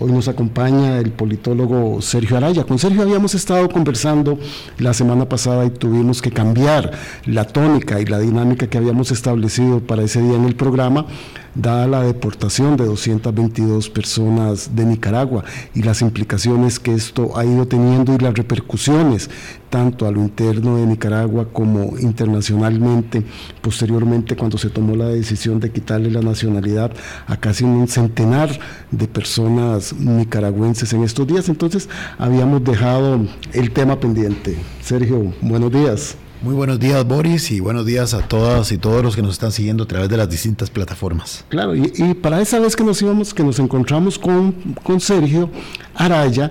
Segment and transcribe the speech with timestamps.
[0.00, 2.64] Hoy nos acompaña el politólogo Sergio Araya.
[2.64, 4.38] Con Sergio habíamos estado conversando
[4.78, 6.90] la semana pasada y tuvimos que cambiar
[7.26, 11.06] la tónica y la dinámica que habíamos establecido para ese día en el programa
[11.54, 15.44] dada la deportación de 222 personas de Nicaragua
[15.74, 19.30] y las implicaciones que esto ha ido teniendo y las repercusiones
[19.74, 23.24] tanto a lo interno de Nicaragua como internacionalmente,
[23.60, 26.92] posteriormente cuando se tomó la decisión de quitarle la nacionalidad
[27.26, 28.56] a casi un centenar
[28.92, 31.48] de personas nicaragüenses en estos días.
[31.48, 34.56] Entonces habíamos dejado el tema pendiente.
[34.80, 36.16] Sergio, buenos días.
[36.40, 39.50] Muy buenos días, Boris, y buenos días a todas y todos los que nos están
[39.50, 41.44] siguiendo a través de las distintas plataformas.
[41.48, 44.52] Claro, y, para esa vez que nos íbamos, que nos encontramos con,
[44.84, 45.50] con Sergio
[45.94, 46.50] Araya,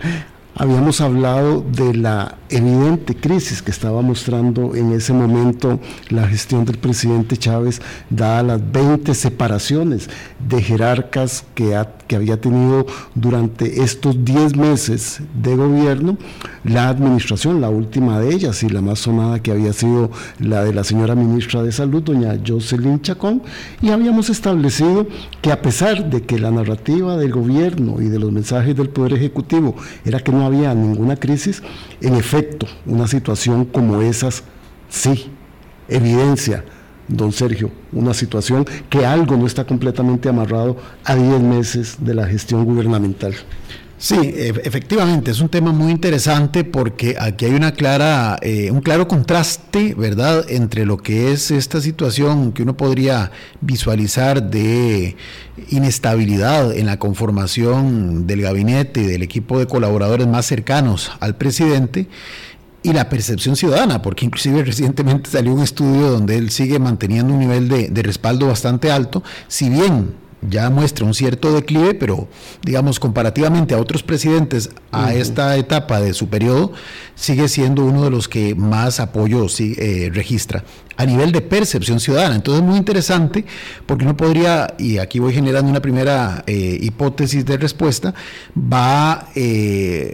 [0.56, 5.80] habíamos hablado de la evidente crisis que estaba mostrando en ese momento
[6.10, 10.10] la gestión del presidente Chávez, dadas las 20 separaciones
[10.48, 12.86] de jerarcas que, que había tenido
[13.16, 16.18] durante estos 10 meses de gobierno
[16.64, 20.74] la administración, la última de ellas y la más sonada que había sido la de
[20.74, 23.42] la señora ministra de Salud, doña Jocelyn Chacón,
[23.82, 25.08] y habíamos establecido
[25.42, 29.14] que a pesar de que la narrativa del gobierno y de los mensajes del Poder
[29.14, 31.62] Ejecutivo era que no había ninguna crisis,
[32.02, 34.44] en efecto, una situación como esas,
[34.90, 35.32] sí,
[35.88, 36.64] evidencia,
[37.08, 42.28] don Sergio, una situación que algo no está completamente amarrado a 10 meses de la
[42.28, 43.34] gestión gubernamental.
[44.04, 49.08] Sí, efectivamente, es un tema muy interesante porque aquí hay una clara, eh, un claro
[49.08, 55.16] contraste, ¿verdad?, entre lo que es esta situación que uno podría visualizar de
[55.70, 62.10] inestabilidad en la conformación del gabinete y del equipo de colaboradores más cercanos al presidente
[62.82, 67.40] y la percepción ciudadana, porque inclusive recientemente salió un estudio donde él sigue manteniendo un
[67.40, 72.28] nivel de, de respaldo bastante alto, si bien ya muestra un cierto declive, pero
[72.64, 76.74] digamos comparativamente a otros presidentes a esta etapa de su periodo,
[77.16, 80.64] sigue siendo uno de los que más apoyo eh, registra
[80.98, 82.36] a nivel de percepción ciudadana.
[82.36, 83.46] Entonces es muy interesante
[83.86, 88.14] porque uno podría, y aquí voy generando una primera eh, hipótesis de respuesta,
[88.56, 89.30] va...
[89.36, 90.14] Eh,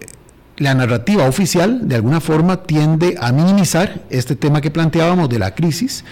[0.59, 5.55] la narrativa oficial de alguna forma tiende a minimizar este tema que planteábamos de la
[5.55, 6.03] crisis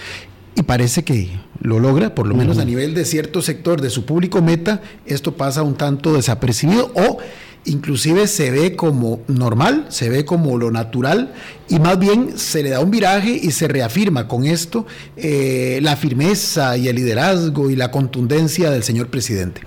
[0.58, 1.30] y parece que
[1.60, 5.36] lo logra, por lo menos a nivel de cierto sector de su público meta, esto
[5.36, 7.18] pasa un tanto desapercibido o
[7.64, 11.32] inclusive se ve como normal, se ve como lo natural
[11.68, 14.84] y más bien se le da un viraje y se reafirma con esto
[15.16, 19.60] eh, la firmeza y el liderazgo y la contundencia del señor presidente.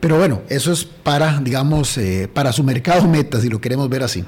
[0.00, 4.02] Pero bueno, eso es para, digamos, eh, para su mercado meta, si lo queremos ver
[4.02, 4.22] así.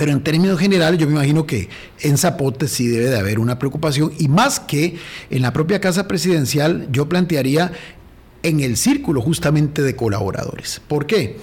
[0.00, 1.68] Pero en términos generales, yo me imagino que
[2.00, 4.96] en Zapote sí debe de haber una preocupación y más que
[5.28, 7.70] en la propia Casa Presidencial, yo plantearía
[8.42, 10.80] en el círculo justamente de colaboradores.
[10.88, 11.36] ¿Por qué?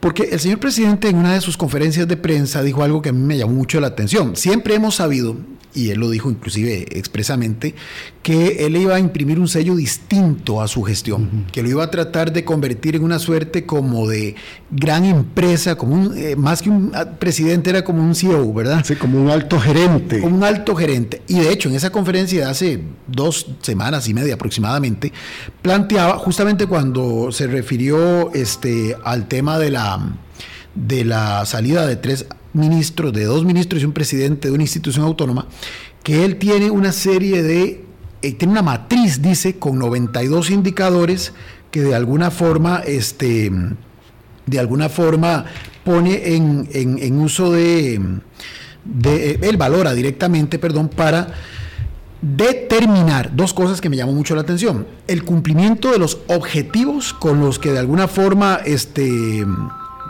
[0.00, 3.12] Porque el señor presidente en una de sus conferencias de prensa dijo algo que a
[3.12, 4.34] mí me llamó mucho la atención.
[4.34, 5.36] Siempre hemos sabido,
[5.74, 7.74] y él lo dijo inclusive expresamente,
[8.22, 11.90] que él iba a imprimir un sello distinto a su gestión, que lo iba a
[11.90, 14.36] tratar de convertir en una suerte como de
[14.70, 18.84] gran empresa, como un, eh, más que un ah, presidente, era como un CEO, ¿verdad?
[18.84, 20.20] Sí, como un alto gerente.
[20.20, 21.22] Como un alto gerente.
[21.26, 25.12] Y de hecho, en esa conferencia de hace dos semanas y media aproximadamente,
[25.60, 30.16] planteaba, justamente cuando se refirió este, al tema de la,
[30.74, 35.04] de la salida de tres ministros, de dos ministros y un presidente de una institución
[35.04, 35.46] autónoma,
[36.02, 37.84] que él tiene una serie de
[38.24, 41.34] eh, tiene una matriz, dice, con 92 indicadores
[41.70, 43.52] que de alguna forma, este,
[44.46, 45.44] de alguna forma
[45.84, 48.00] pone en, uso de,
[48.82, 51.34] de, eh, él valora directamente, perdón, para
[52.22, 54.86] determinar dos cosas que me llamó mucho la atención.
[55.06, 59.44] El cumplimiento de los objetivos con los que de alguna forma, este,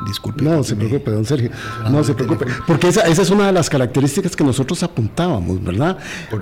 [0.07, 0.45] Disculpe.
[0.45, 1.51] No se preocupe, don Sergio.
[1.91, 2.47] No se preocupe.
[2.67, 5.99] Porque esa, esa, es una de las características que nosotros apuntábamos, ¿verdad?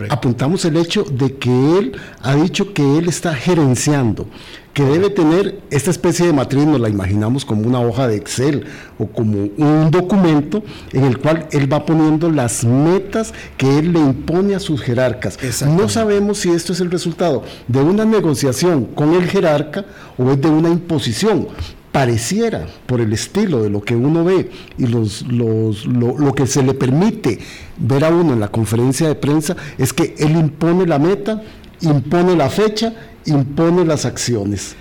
[0.08, 1.92] Apuntamos el hecho de que él
[2.22, 4.26] ha dicho que él está gerenciando,
[4.72, 8.64] que debe tener esta especie de matriz, nos la imaginamos como una hoja de Excel
[8.98, 10.62] o como un documento
[10.92, 15.38] en el cual él va poniendo las metas que él le impone a sus jerarcas.
[15.66, 19.84] No sabemos si esto es el resultado de una negociación con el jerarca
[20.16, 21.48] o es de una imposición,
[21.92, 26.62] pareciera, por el estilo de lo que uno ve y los, los, lo, que se
[26.62, 27.38] le permite
[27.76, 31.42] ver a uno en la conferencia de prensa, es que él impone la meta,
[31.82, 32.94] impone la fecha,
[33.26, 34.74] impone las acciones.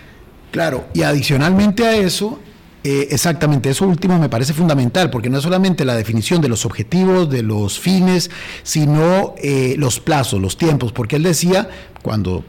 [0.51, 2.39] Claro, y adicionalmente a eso,
[2.83, 6.65] eh, exactamente, eso último me parece fundamental, porque no es solamente la definición de los
[6.65, 8.31] objetivos, de los fines,
[8.63, 11.69] sino eh, los plazos, los tiempos, porque él decía,
[12.01, 12.45] cuando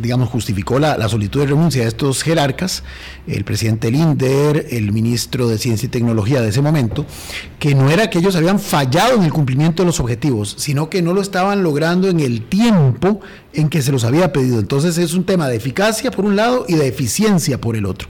[0.00, 2.82] digamos, justificó la, solicitud de renuncia de estos jerarcas,
[3.26, 7.06] el presidente Linder, el ministro de Ciencia y Tecnología de ese momento,
[7.58, 11.02] que no era que ellos habían fallado en el cumplimiento de los objetivos, sino que
[11.02, 13.20] no lo estaban logrando en el tiempo
[13.52, 14.58] en que se los había pedido.
[14.58, 18.08] Entonces es un tema de eficacia por un lado y de eficiencia por el otro.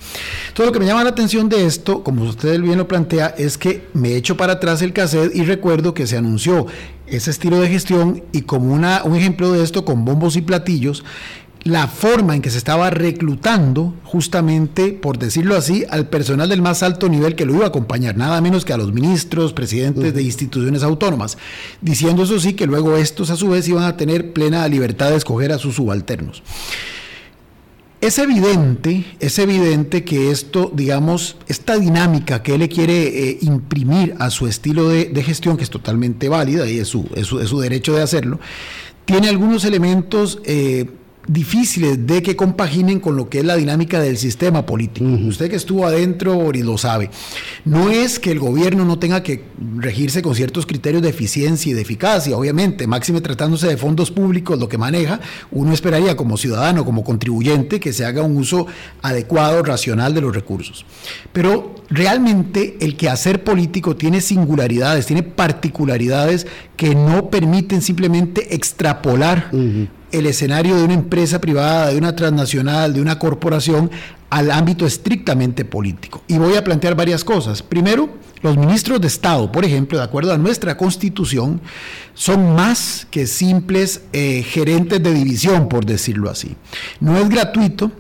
[0.55, 3.59] Todo lo que me llama la atención de esto, como usted bien lo plantea, es
[3.59, 6.67] que me echo para atrás el cassette y recuerdo que se anunció
[7.07, 11.05] ese estilo de gestión y como una, un ejemplo de esto con bombos y platillos,
[11.69, 16.83] la forma en que se estaba reclutando justamente, por decirlo así, al personal del más
[16.83, 20.23] alto nivel que lo iba a acompañar, nada menos que a los ministros, presidentes de
[20.23, 21.37] instituciones autónomas,
[21.81, 25.17] diciendo eso sí que luego estos a su vez iban a tener plena libertad de
[25.17, 26.43] escoger a sus subalternos.
[28.01, 34.15] Es evidente, es evidente que esto, digamos, esta dinámica que él le quiere eh, imprimir
[34.21, 37.95] a su estilo de, gestión, que es totalmente válida y es su, es su, derecho
[37.95, 38.39] de hacerlo,
[39.05, 40.87] tiene algunos elementos eh,
[41.29, 45.07] difíciles de que compaginen con lo que es la dinámica del sistema político.
[45.07, 47.11] Usted que estuvo adentro y lo sabe.
[47.65, 49.45] No es que el gobierno no tenga que
[49.77, 54.59] regirse con ciertos criterios de eficiencia y de eficacia, obviamente, máxime tratándose de fondos públicos,
[54.59, 55.21] lo que maneja,
[55.51, 58.67] uno esperaría como ciudadano, como contribuyente, que se haga un uso
[59.03, 60.87] adecuado, racional de los recursos.
[61.33, 66.47] Pero realmente el quehacer político tiene singularidades, tiene particularidades
[66.77, 69.51] que no permiten simplemente extrapolar
[70.13, 73.91] el escenario de una empresa privada, de una transnacional, de una corporación,
[74.31, 76.23] al ámbito estrictamente político.
[76.29, 77.63] Y voy a plantear varias cosas.
[77.63, 78.11] Primero,
[78.43, 81.61] los ministros de Estado, por ejemplo, de acuerdo a nuestra constitución,
[82.15, 86.57] son más que simples eh, gerentes de división, por decirlo así.
[87.01, 87.91] No es gratuito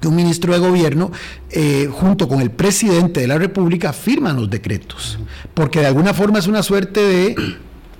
[0.00, 1.12] que un ministro de gobierno,
[1.50, 5.18] eh, junto con el presidente de la República, firman los decretos,
[5.54, 7.36] porque de alguna forma es una suerte de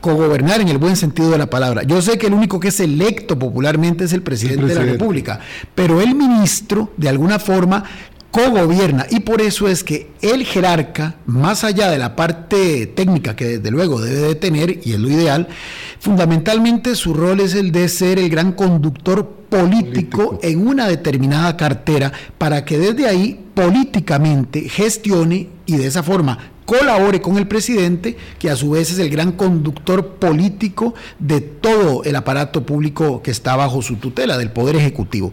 [0.03, 1.85] cogobernar en el buen sentido de la palabra.
[1.85, 5.41] Yo sé que el único que es electo popularmente es el presidente, de la República,
[5.75, 7.85] pero el ministro, de alguna forma,
[8.31, 9.07] cogobierna.
[9.11, 13.71] Y por eso es que el jerarca, más allá de la parte técnica que desde
[13.71, 15.49] luego debe de tener, y es lo ideal,
[16.01, 22.11] fundamentalmente su rol es el de ser el gran conductor político, en una determinada cartera
[22.39, 28.51] para que desde ahí políticamente gestione y de esa forma colabore con el presidente, que
[28.51, 33.57] a su vez es el gran conductor político de todo el aparato público que está
[33.57, 35.33] bajo su tutela, del Poder Ejecutivo.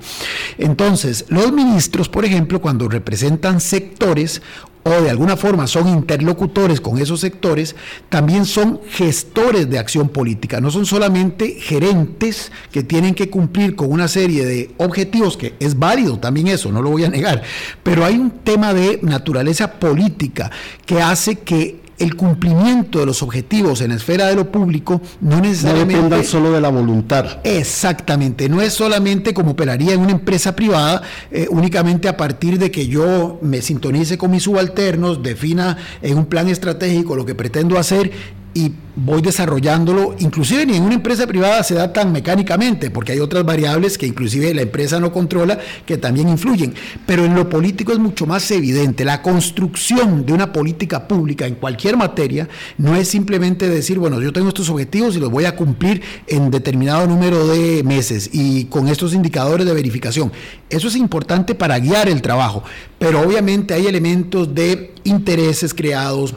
[0.57, 4.41] Entonces, los ministros, por ejemplo, cuando representan sectores
[4.83, 7.75] o de alguna forma son interlocutores con esos sectores,
[8.09, 13.91] también son gestores de acción política, no son solamente gerentes que tienen que cumplir con
[13.91, 17.43] una serie de objetivos, que es válido también eso, no lo voy a negar,
[17.83, 20.51] pero hay un tema de naturaleza política
[20.85, 25.39] que hace que el cumplimiento de los objetivos en la esfera de lo público no
[25.39, 26.17] necesariamente...
[26.17, 27.39] No solo de la voluntad.
[27.43, 31.01] Exactamente, no es solamente como operaría en una empresa privada,
[31.31, 36.25] eh, únicamente a partir de que yo me sintonice con mis subalternos, defina en un
[36.25, 38.11] plan estratégico lo que pretendo hacer
[38.53, 43.19] y voy desarrollándolo, inclusive ni en una empresa privada se da tan mecánicamente, porque hay
[43.19, 46.73] otras variables que inclusive la empresa no controla que también influyen,
[47.05, 49.05] pero en lo político es mucho más evidente.
[49.05, 54.33] La construcción de una política pública en cualquier materia no es simplemente decir, bueno, yo
[54.33, 58.87] tengo estos objetivos y los voy a cumplir en determinado número de meses y con
[58.87, 60.31] estos indicadores de verificación.
[60.69, 62.63] Eso es importante para guiar el trabajo,
[62.97, 66.35] pero obviamente hay elementos de intereses creados,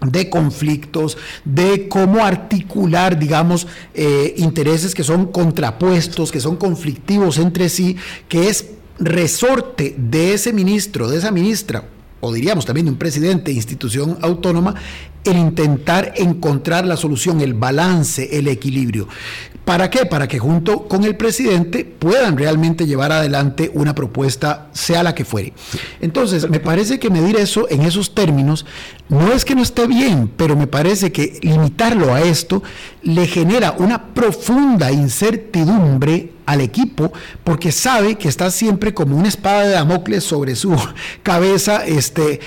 [0.00, 7.68] de conflictos, de cómo articular, digamos, eh, intereses que son contrapuestos, que son conflictivos entre
[7.68, 7.96] sí,
[8.28, 8.66] que es
[8.98, 11.84] resorte de ese ministro, de esa ministra,
[12.20, 14.74] o diríamos también de un presidente de institución autónoma,
[15.24, 19.08] el intentar encontrar la solución, el balance, el equilibrio.
[19.68, 20.06] ¿Para qué?
[20.06, 25.26] Para que junto con el presidente puedan realmente llevar adelante una propuesta, sea la que
[25.26, 25.52] fuere.
[26.00, 28.64] Entonces, me parece que medir eso en esos términos
[29.10, 32.62] no es que no esté bien, pero me parece que limitarlo a esto
[33.02, 37.12] le genera una profunda incertidumbre al equipo
[37.44, 40.74] porque sabe que está siempre como una espada de Damocles sobre su
[41.22, 42.40] cabeza, este,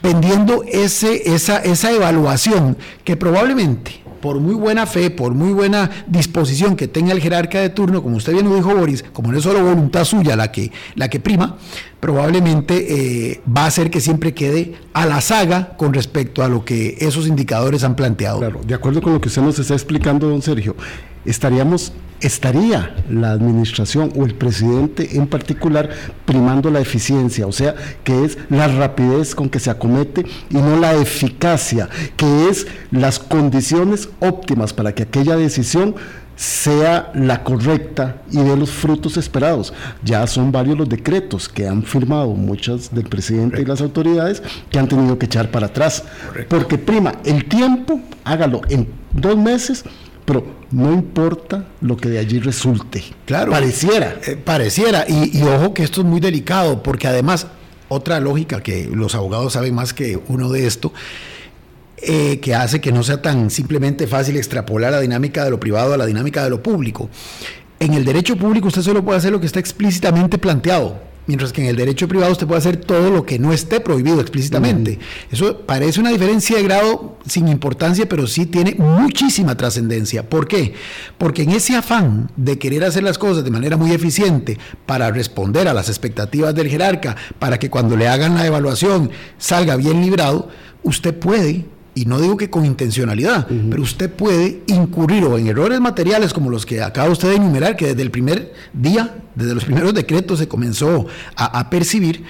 [0.00, 6.76] pendiendo ese, esa, esa evaluación que probablemente por muy buena fe, por muy buena disposición
[6.76, 9.44] que tenga el jerarca de turno, como usted bien lo dijo Boris, como no es
[9.44, 11.58] solo voluntad suya la que, la que prima,
[12.00, 16.64] probablemente eh, va a hacer que siempre quede a la saga con respecto a lo
[16.64, 18.38] que esos indicadores han planteado.
[18.38, 20.76] Claro, de acuerdo con lo que usted nos está explicando, don Sergio,
[21.24, 25.90] estaríamos estaría la administración o el presidente en particular
[26.24, 27.74] primando la eficiencia, o sea,
[28.04, 33.18] que es la rapidez con que se acomete y no la eficacia, que es las
[33.18, 35.94] condiciones óptimas para que aquella decisión
[36.36, 39.72] sea la correcta y de los frutos esperados.
[40.02, 44.78] Ya son varios los decretos que han firmado muchas del presidente y las autoridades que
[44.78, 46.04] han tenido que echar para atrás.
[46.48, 49.84] Porque prima, el tiempo, hágalo en dos meses,
[50.24, 53.02] pero no importa lo que de allí resulte.
[53.26, 53.52] Claro.
[53.52, 54.18] Pareciera.
[54.26, 55.04] Eh, pareciera.
[55.08, 57.46] Y, y, ojo que esto es muy delicado, porque además,
[57.88, 60.92] otra lógica que los abogados saben más que uno de esto,
[62.04, 65.94] eh, que hace que no sea tan simplemente fácil extrapolar la dinámica de lo privado
[65.94, 67.08] a la dinámica de lo público.
[67.78, 71.62] En el derecho público usted solo puede hacer lo que está explícitamente planteado, mientras que
[71.62, 74.98] en el derecho privado usted puede hacer todo lo que no esté prohibido explícitamente.
[75.30, 80.28] Eso parece una diferencia de grado sin importancia, pero sí tiene muchísima trascendencia.
[80.28, 80.74] ¿Por qué?
[81.18, 85.68] Porque en ese afán de querer hacer las cosas de manera muy eficiente para responder
[85.68, 90.48] a las expectativas del jerarca, para que cuando le hagan la evaluación salga bien librado,
[90.82, 95.80] usted puede y no digo que con intencionalidad, pero usted puede incurrir o en errores
[95.80, 99.64] materiales como los que acaba usted de enumerar, que desde el primer día, desde los
[99.64, 101.06] primeros decretos se comenzó
[101.36, 102.24] a, a percibir,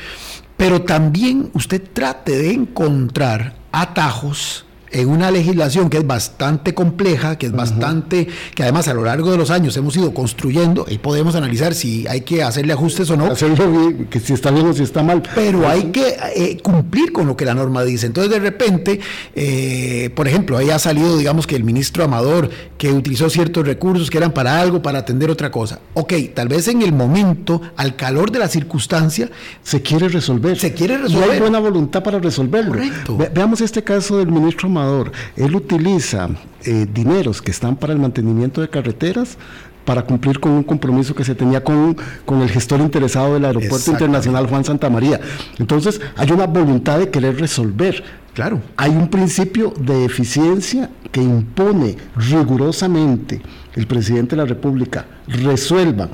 [0.56, 7.46] pero también usted trate de encontrar atajos en una legislación que es bastante compleja, que
[7.46, 11.34] es bastante, que además a lo largo de los años hemos ido construyendo y podemos
[11.34, 13.26] analizar si hay que hacerle ajustes o no.
[13.26, 15.22] Hacerlo que si está bien o si está mal.
[15.34, 18.06] Pero hay que eh, cumplir con lo que la norma dice.
[18.06, 19.00] Entonces de repente,
[19.34, 24.10] eh, por ejemplo, ahí ha salido, digamos que el ministro Amador, que utilizó ciertos recursos
[24.10, 25.80] que eran para algo, para atender otra cosa.
[25.94, 29.30] Ok, tal vez en el momento, al calor de la circunstancia,
[29.62, 30.58] se quiere resolver.
[30.58, 31.28] Se quiere resolver.
[31.28, 32.74] Y hay buena voluntad para resolverlo.
[33.34, 34.81] veamos este caso del ministro Amador
[35.36, 36.28] él utiliza
[36.64, 39.36] eh, dineros que están para el mantenimiento de carreteras
[39.84, 43.90] para cumplir con un compromiso que se tenía con, con el gestor interesado del Aeropuerto
[43.90, 45.20] Internacional Juan Santa María.
[45.58, 48.02] Entonces, hay una voluntad de querer resolver.
[48.34, 48.60] Claro.
[48.76, 53.42] Hay un principio de eficiencia que impone rigurosamente
[53.74, 55.06] el presidente de la República.
[55.26, 56.10] Resuelvan.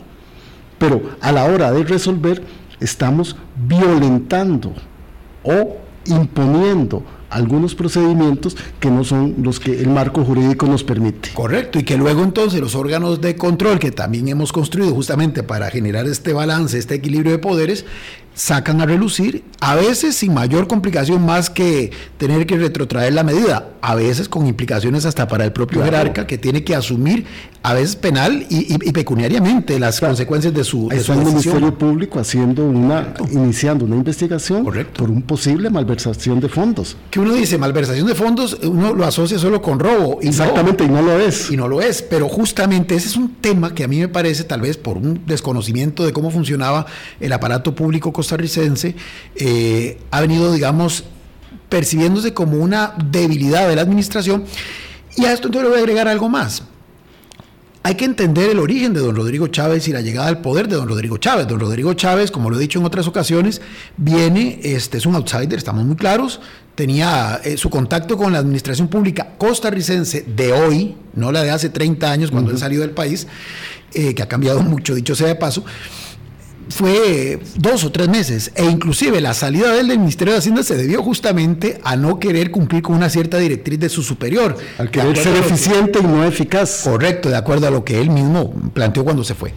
[0.78, 2.42] Pero a la hora de resolver,
[2.80, 4.72] estamos violentando
[5.42, 11.30] o imponiendo algunos procedimientos que no son los que el marco jurídico nos permite.
[11.34, 15.70] Correcto, y que luego entonces los órganos de control que también hemos construido justamente para
[15.70, 17.84] generar este balance, este equilibrio de poderes,
[18.38, 23.70] sacan a relucir, a veces sin mayor complicación más que tener que retrotraer la medida,
[23.82, 27.26] a veces con implicaciones hasta para el propio jerarca que tiene que asumir,
[27.64, 33.12] a veces penal y, pecuniariamente, las consecuencias de su, de su Ministerio Público haciendo una,
[33.32, 36.96] iniciando una investigación por un posible malversación de fondos.
[37.10, 40.20] Que uno dice, malversación de fondos, uno lo asocia solo con robo.
[40.22, 41.50] Y Exactamente, y no lo es.
[41.50, 44.44] Y no lo es, pero justamente ese es un tema que a mí me parece,
[44.44, 46.86] tal vez por un desconocimiento de cómo funcionaba
[47.18, 48.94] el aparato público costarricense
[49.36, 51.04] eh, ha venido, digamos,
[51.68, 54.44] percibiéndose como una debilidad de la administración.
[55.16, 56.62] Y a esto entonces le voy a agregar algo más.
[57.82, 60.76] Hay que entender el origen de don Rodrigo Chávez y la llegada al poder de
[60.76, 61.46] don Rodrigo Chávez.
[61.46, 63.62] Don Rodrigo Chávez, como lo he dicho en otras ocasiones,
[63.96, 66.40] viene, este es un outsider, estamos muy claros,
[66.74, 71.70] tenía eh, su contacto con la administración pública costarricense de hoy, no la de hace
[71.70, 73.26] 30 años cuando él salió del país,
[73.94, 75.64] eh, que ha cambiado mucho, dicho sea de paso,
[76.70, 80.62] fue dos o tres meses e inclusive la salida de él del Ministerio de Hacienda
[80.62, 84.56] se debió justamente a no querer cumplir con una cierta directriz de su superior.
[84.78, 86.82] Al querer ser eficiente y no eficaz.
[86.84, 89.52] Correcto, de acuerdo a lo que él mismo planteó cuando se fue.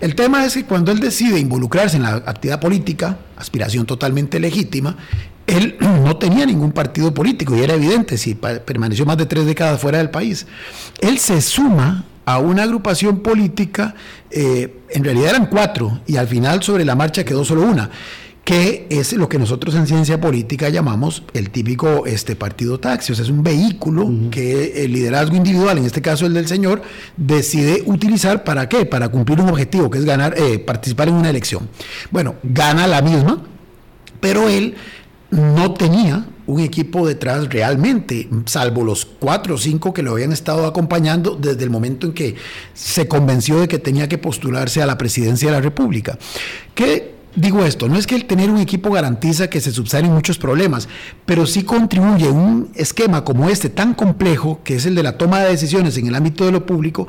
[0.00, 4.96] El tema es que cuando él decide involucrarse en la actividad política, aspiración totalmente legítima,
[5.46, 9.80] él no tenía ningún partido político y era evidente si permaneció más de tres décadas
[9.80, 10.46] fuera del país.
[11.00, 13.94] Él se suma a una agrupación política,
[14.30, 17.90] eh, en realidad eran cuatro, y al final sobre la marcha quedó solo una,
[18.44, 23.14] que es lo que nosotros en ciencia política llamamos el típico este, partido taxi, o
[23.14, 26.82] sea, es un vehículo que el liderazgo individual, en este caso el del señor,
[27.16, 31.30] decide utilizar para qué, para cumplir un objetivo, que es ganar, eh, participar en una
[31.30, 31.68] elección.
[32.10, 33.42] Bueno, gana la misma,
[34.18, 34.74] pero él
[35.32, 40.66] no tenía un equipo detrás realmente, salvo los cuatro o cinco que lo habían estado
[40.66, 42.36] acompañando desde el momento en que
[42.74, 46.18] se convenció de que tenía que postularse a la presidencia de la República.
[46.74, 47.88] ¿Qué digo esto?
[47.88, 50.86] No es que el tener un equipo garantiza que se subsanen muchos problemas,
[51.24, 55.40] pero sí contribuye un esquema como este tan complejo, que es el de la toma
[55.40, 57.08] de decisiones en el ámbito de lo público,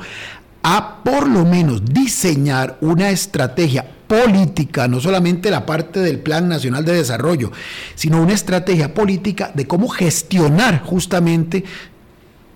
[0.64, 6.86] a por lo menos diseñar una estrategia política, no solamente la parte del Plan Nacional
[6.86, 7.52] de Desarrollo,
[7.94, 11.64] sino una estrategia política de cómo gestionar justamente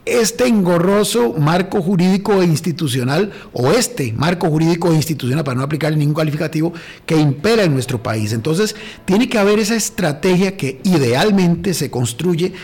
[0.07, 5.95] este engorroso marco jurídico e institucional, o este marco jurídico e institucional, para no aplicar
[5.95, 6.73] ningún calificativo,
[7.05, 8.33] que impera en nuestro país.
[8.33, 8.75] Entonces,
[9.05, 12.55] tiene que haber esa estrategia que idealmente se construye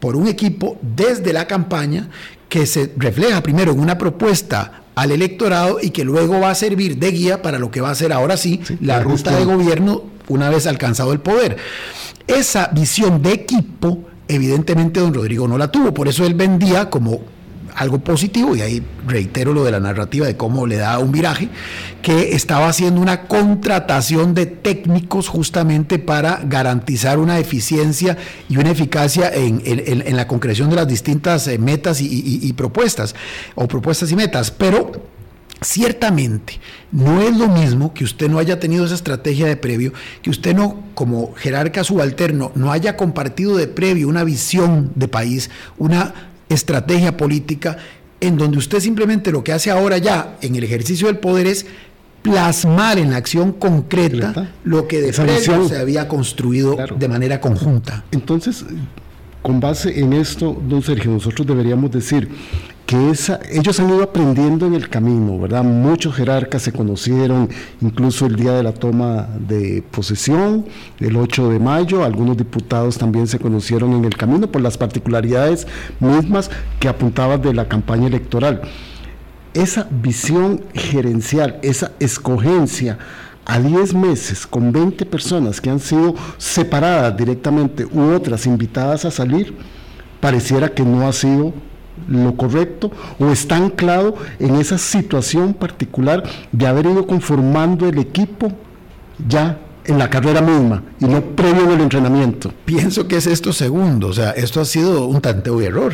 [0.00, 2.10] por un equipo desde la campaña
[2.52, 6.98] que se refleja primero en una propuesta al electorado y que luego va a servir
[6.98, 10.50] de guía para lo que va a ser ahora sí, la ruta de gobierno una
[10.50, 11.56] vez alcanzado el poder.
[12.26, 17.22] Esa visión de equipo, evidentemente don Rodrigo no la tuvo, por eso él vendía como
[17.74, 21.48] algo positivo, y ahí reitero lo de la narrativa de cómo le da un viraje,
[22.02, 28.16] que estaba haciendo una contratación de técnicos justamente para garantizar una eficiencia
[28.48, 33.14] y una eficacia en, la concreción de las distintas eh, metas y propuestas,
[33.54, 34.50] o propuestas y metas.
[34.50, 34.92] Pero
[35.62, 36.58] Ciertamente,
[36.90, 40.56] no es lo mismo que usted no haya tenido esa estrategia de previo, que usted
[40.56, 47.16] no, como jerarca subalterno, no haya compartido de previo una visión de país, una estrategia
[47.16, 47.78] política,
[48.20, 51.66] en donde usted simplemente lo que hace ahora ya en el ejercicio del poder es
[52.22, 58.04] plasmar en la acción concreta lo que de previo se había construido de manera conjunta.
[58.12, 58.64] Entonces,
[59.42, 62.28] con base en esto, don Sergio, nosotros deberíamos decir,
[62.86, 65.62] que esa, ellos han ido aprendiendo en el camino, ¿verdad?
[65.62, 67.48] Muchos jerarcas se conocieron
[67.80, 70.66] incluso el día de la toma de posesión,
[70.98, 75.66] el 8 de mayo, algunos diputados también se conocieron en el camino por las particularidades
[76.00, 78.62] mismas que apuntaban de la campaña electoral.
[79.54, 82.98] Esa visión gerencial, esa escogencia
[83.44, 89.10] a 10 meses con 20 personas que han sido separadas directamente u otras invitadas a
[89.10, 89.54] salir,
[90.20, 91.52] pareciera que no ha sido
[92.08, 98.52] lo correcto o está anclado en esa situación particular de haber ido conformando el equipo
[99.26, 102.52] ya en la carrera misma y no previo en el entrenamiento.
[102.64, 105.92] Pienso que es esto segundo, o sea, esto ha sido un tanteo y error,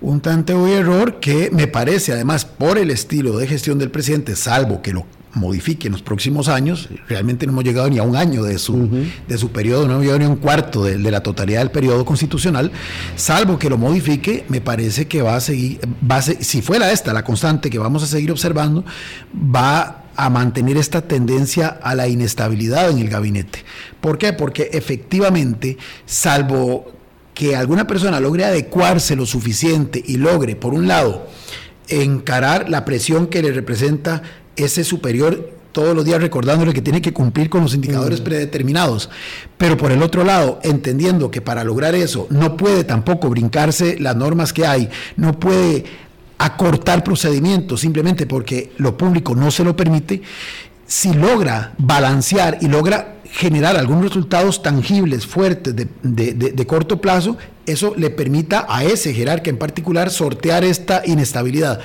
[0.00, 4.36] un tanteo y error que me parece además por el estilo de gestión del presidente,
[4.36, 8.16] salvo que lo modifique en los próximos años, realmente no hemos llegado ni a un
[8.16, 8.88] año de su,
[9.26, 12.04] de su periodo, no hemos llegado ni a un cuarto de, la totalidad del periodo
[12.04, 12.70] constitucional,
[13.16, 17.24] salvo que lo modifique, me parece que va a seguir, va si fuera esta la
[17.24, 18.84] constante que vamos a seguir observando,
[19.34, 23.64] va a mantener esta tendencia a la inestabilidad en el gabinete.
[24.00, 24.32] ¿Por qué?
[24.32, 26.92] Porque efectivamente, salvo
[27.34, 31.26] que alguna persona logre adecuarse lo suficiente y logre, por un lado,
[31.88, 34.22] encarar la presión que le representa
[34.56, 38.24] ese superior todos los días recordándole que tiene que cumplir con los indicadores mm.
[38.24, 39.10] predeterminados.
[39.56, 44.14] Pero por el otro lado, entendiendo que para lograr eso no puede tampoco brincarse las
[44.14, 45.84] normas que hay, no puede
[46.38, 50.22] acortar procedimientos simplemente porque lo público no se lo permite,
[50.86, 57.94] si logra balancear y logra generar algunos resultados tangibles, fuertes, de, de, corto plazo, eso
[57.96, 61.80] le permita a ese jerarca en particular sortear esta inestabilidad.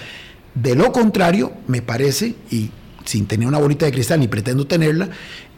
[0.61, 2.71] De lo contrario, me parece, y
[3.05, 5.09] sin tener una bolita de cristal ni pretendo tenerla,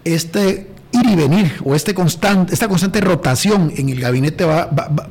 [0.03, 1.95] este ir y venir o este
[2.51, 4.69] esta constante rotación en el gabinete va,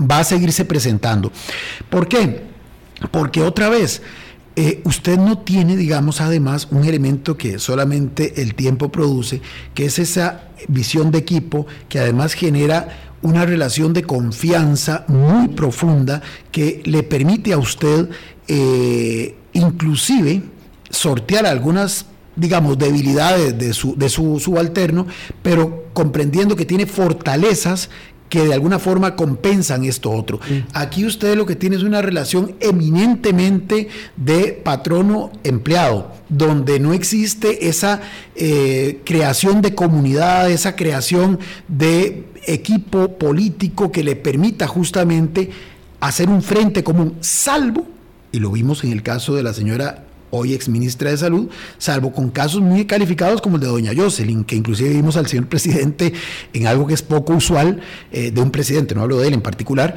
[0.08, 1.32] a seguirse presentando.
[1.88, 2.42] ¿Por qué?
[3.10, 4.02] Porque otra vez,
[4.56, 9.40] eh, usted no tiene, digamos, además un elemento que solamente el tiempo produce,
[9.72, 12.88] que es esa visión de equipo que además genera
[13.22, 16.20] una relación de confianza muy profunda
[16.52, 18.10] que le permite a usted
[18.48, 20.42] eh, inclusive
[20.90, 22.06] sortear algunas
[22.38, 25.06] digamos, debilidades de su, de su subalterno,
[25.42, 27.90] pero comprendiendo que tiene fortalezas
[28.28, 30.38] que de alguna forma compensan esto otro.
[30.72, 38.00] Aquí usted lo que tiene es una relación eminentemente de patrono-empleado, donde no existe esa
[38.36, 45.50] eh, creación de comunidad, esa creación de equipo político que le permita justamente
[46.00, 47.97] hacer un frente común, salvo
[48.32, 52.12] y lo vimos en el caso de la señora hoy ex ministra de Salud, salvo
[52.12, 56.12] con casos muy calificados como el de doña Jocelyn, que inclusive vimos al señor presidente
[56.52, 57.80] en algo que es poco usual
[58.12, 59.96] eh, de un presidente, no hablo de él en particular,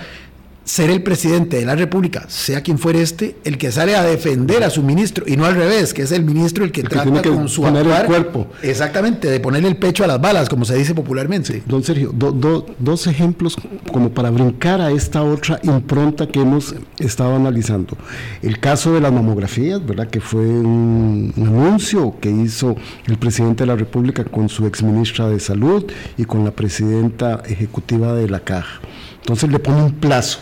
[0.63, 4.63] ser el presidente de la República, sea quien fuere este, el que sale a defender
[4.63, 7.49] a su ministro y no al revés, que es el ministro el que trata con
[7.49, 8.47] su cuerpo.
[8.61, 11.63] Exactamente, de ponerle el pecho a las balas, como se dice popularmente.
[11.65, 13.57] don Sergio, dos ejemplos
[13.91, 17.97] como para brincar a esta otra impronta que hemos estado analizando.
[18.41, 20.09] El caso de las mamografías, ¿verdad?
[20.09, 22.75] Que fue un, un anuncio que hizo
[23.07, 25.85] el presidente de la República con su exministra de Salud
[26.17, 28.79] y con la presidenta ejecutiva de la Caja.
[29.19, 30.39] Entonces le pone un plazo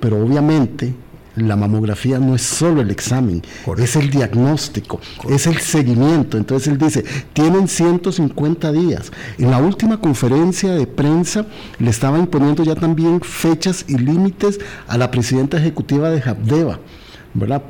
[0.00, 0.94] pero obviamente
[1.36, 3.42] la mamografía no es solo el examen,
[3.78, 6.36] es el diagnóstico, es el seguimiento.
[6.36, 9.12] Entonces él dice, tienen 150 días.
[9.38, 11.46] En la última conferencia de prensa
[11.78, 14.58] le estaba imponiendo ya también fechas y límites
[14.88, 16.80] a la presidenta ejecutiva de Habdeba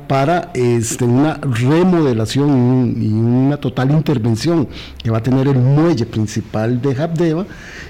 [0.07, 4.67] para este, una remodelación y una total intervención
[5.01, 7.45] que va a tener el muelle principal de Habdeba,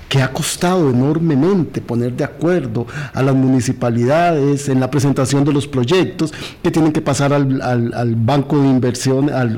[0.10, 5.66] que ha costado enormemente poner de acuerdo a las municipalidades en la presentación de los
[5.68, 9.58] proyectos que tienen que pasar al, banco de inversión, al,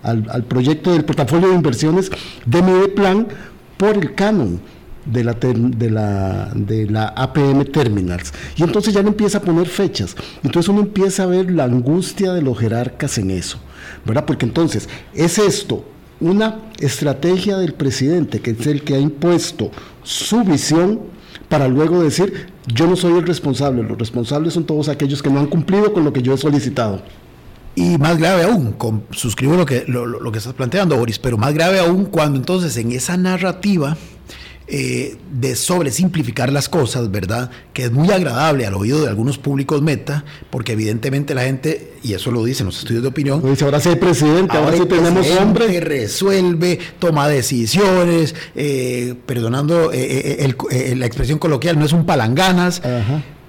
[0.00, 2.10] al, proyecto del portafolio de inversiones
[2.46, 3.28] de Mideplan
[3.76, 4.58] por el canon
[5.10, 8.32] de la, de, la, de la APM Terminals.
[8.56, 10.16] Y entonces ya no empieza a poner fechas.
[10.42, 13.58] Entonces uno empieza a ver la angustia de los jerarcas en eso.
[14.04, 14.24] ¿Verdad?
[14.26, 15.84] Porque entonces, ¿es esto
[16.20, 19.70] una estrategia del presidente, que es el que ha impuesto
[20.02, 21.00] su visión,
[21.48, 25.40] para luego decir, yo no soy el responsable, los responsables son todos aquellos que no
[25.40, 27.02] han cumplido con lo que yo he solicitado?
[27.74, 28.74] Y más grave aún,
[29.12, 32.76] suscribo lo que, lo, lo que estás planteando, Boris, pero más grave aún cuando entonces
[32.76, 33.96] en esa narrativa
[34.70, 37.50] eh, de sobresimplificar las cosas, ¿verdad?
[37.72, 42.12] Que es muy agradable al oído de algunos públicos meta, porque evidentemente la gente, y
[42.12, 45.26] eso lo dicen los estudios de opinión, dice, ahora sí hay presidente, ahora, sí tenemos
[45.40, 45.80] hombre.
[45.80, 50.54] resuelve, toma decisiones, eh, perdonando eh,
[50.96, 52.82] la expresión coloquial, no es un palanganas.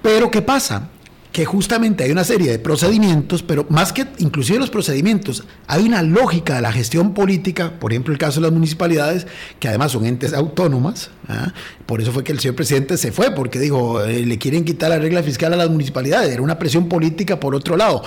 [0.01, 0.89] Pero ¿qué pasa?
[1.39, 6.01] Que justamente hay una serie de procedimientos, pero más que inclusive los procedimientos, hay una
[6.03, 9.25] lógica de la gestión política, por ejemplo el caso de las municipalidades,
[9.57, 11.53] que además son entes autónomas, ¿ah?
[11.85, 14.89] por eso fue que el señor presidente se fue, porque dijo, eh, le quieren quitar
[14.89, 18.03] la regla fiscal a las municipalidades, era una presión política por otro lado,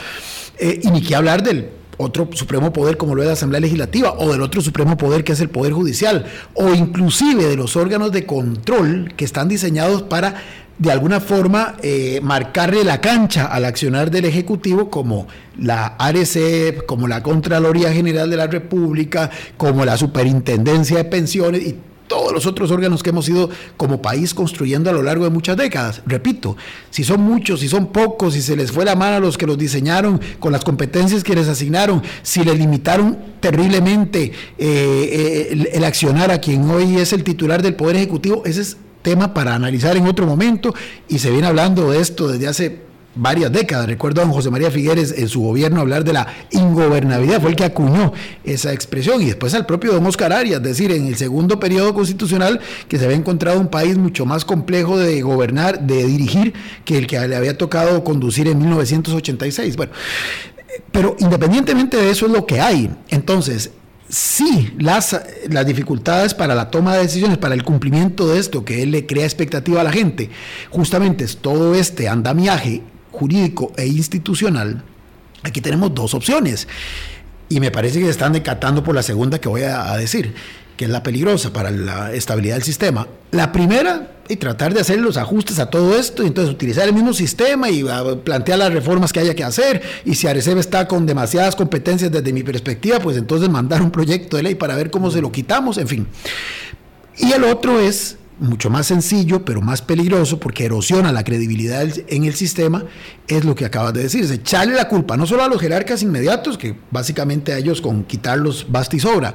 [0.58, 4.12] eh, y ni qué hablar del otro supremo poder como lo es la Asamblea Legislativa
[4.18, 8.12] o del otro supremo poder que es el Poder Judicial o inclusive de los órganos
[8.12, 10.34] de control que están diseñados para
[10.82, 17.06] de alguna forma eh, marcarle la cancha al accionar del Ejecutivo como la ARECEP, como
[17.06, 21.76] la Contraloría General de la República, como la Superintendencia de Pensiones y
[22.08, 25.56] todos los otros órganos que hemos ido como país construyendo a lo largo de muchas
[25.56, 26.02] décadas.
[26.04, 26.56] Repito,
[26.90, 29.46] si son muchos, si son pocos, si se les fue la mano a los que
[29.46, 35.68] los diseñaron con las competencias que les asignaron, si les limitaron terriblemente eh, eh, el,
[35.72, 39.54] el accionar a quien hoy es el titular del Poder Ejecutivo, ese es tema para
[39.54, 40.74] analizar en otro momento
[41.08, 43.86] y se viene hablando de esto desde hace varias décadas.
[43.86, 47.56] Recuerdo a don José María Figueres en su gobierno hablar de la ingobernabilidad, fue el
[47.56, 48.12] que acuñó
[48.44, 52.60] esa expresión, y después al propio don Oscar Arias, decir, en el segundo periodo constitucional
[52.88, 57.06] que se había encontrado un país mucho más complejo de gobernar, de dirigir, que el
[57.06, 59.76] que le había tocado conducir en 1986.
[59.76, 59.92] Bueno,
[60.90, 62.90] pero independientemente de eso es lo que hay.
[63.08, 63.72] Entonces,
[64.12, 68.83] sí las, las dificultades para la toma de decisiones, para el cumplimiento de esto, que
[68.83, 70.31] él le crea expectativa a la gente,
[70.70, 74.85] justamente es todo este andamiaje jurídico e institucional,
[75.42, 76.68] aquí tenemos dos opciones.
[77.48, 80.35] Y me parece que se están decatando por la segunda que voy a decir
[80.76, 83.06] que es la peligrosa para la estabilidad del sistema.
[83.30, 86.94] La primera, y tratar de hacer los ajustes a todo esto, y entonces utilizar el
[86.94, 89.82] mismo sistema y ah, plantear las reformas que haya que hacer.
[90.04, 94.37] Y si Areceb está con demasiadas competencias desde mi perspectiva, pues entonces mandar un proyecto
[94.37, 96.06] de ley para ver cómo se lo quitamos, en fin.
[97.18, 102.24] Y el otro es mucho más sencillo, pero más peligroso, porque erosiona la credibilidad en
[102.24, 102.85] el sistema,
[103.28, 106.02] es lo que acabas de decir, es echarle la culpa no solo a los jerarcas
[106.02, 109.35] inmediatos, que básicamente a ellos con quitarlos basta y sobra,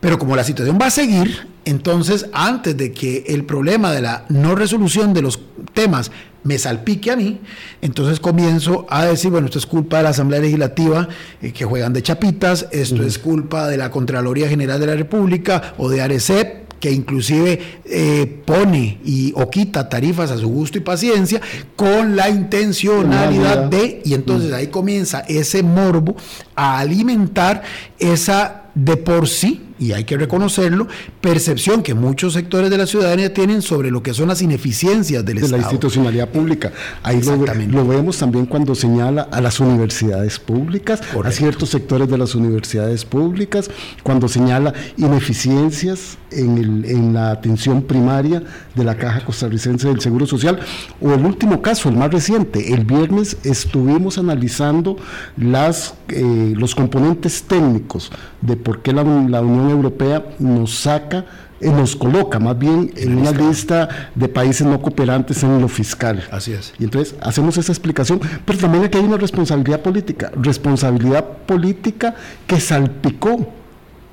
[0.00, 4.24] pero como la situación va a seguir, entonces antes de que el problema de la
[4.28, 5.40] no resolución de los
[5.74, 6.12] temas
[6.44, 7.40] me salpique a mí,
[7.82, 11.08] entonces comienzo a decir, bueno, esto es culpa de la Asamblea Legislativa
[11.42, 15.74] eh, que juegan de chapitas, esto es culpa de la Contraloría General de la República
[15.76, 20.82] o de ARECEP, que inclusive eh, pone y o quita tarifas a su gusto y
[20.82, 21.40] paciencia
[21.74, 26.14] con la intencionalidad de, y entonces ahí comienza ese morbo
[26.54, 27.64] a alimentar
[27.98, 30.88] esa de por sí y hay que reconocerlo,
[31.20, 35.40] percepción que muchos sectores de la ciudadanía tienen sobre lo que son las ineficiencias del
[35.40, 36.72] de la institucionalidad pública.
[37.02, 42.34] Ahí lo, vemos también cuando señala a las universidades públicas, a ciertos sectores de las
[42.34, 43.70] universidades públicas,
[44.02, 48.42] cuando señala ineficiencias en, el, en la atención primaria
[48.74, 50.58] de la Caja Costarricense del Seguro Social,
[51.00, 54.96] o el último caso, el más reciente, el viernes estuvimos analizando
[55.36, 58.10] las, eh, los componentes técnicos
[58.40, 61.24] de por qué la, la Unión Europea nos saca,
[61.60, 66.22] eh, nos coloca más bien en una lista de países no cooperantes en lo fiscal.
[66.30, 66.74] Así es.
[66.78, 72.14] Y entonces hacemos esa explicación, pero también aquí hay una responsabilidad política, responsabilidad política
[72.46, 73.52] que salpicó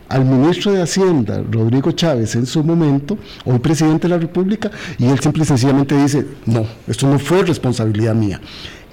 [0.09, 5.05] al ministro de Hacienda, Rodrigo Chávez, en su momento, hoy presidente de la República, y
[5.05, 8.39] él simple y sencillamente dice, no, esto no fue responsabilidad mía.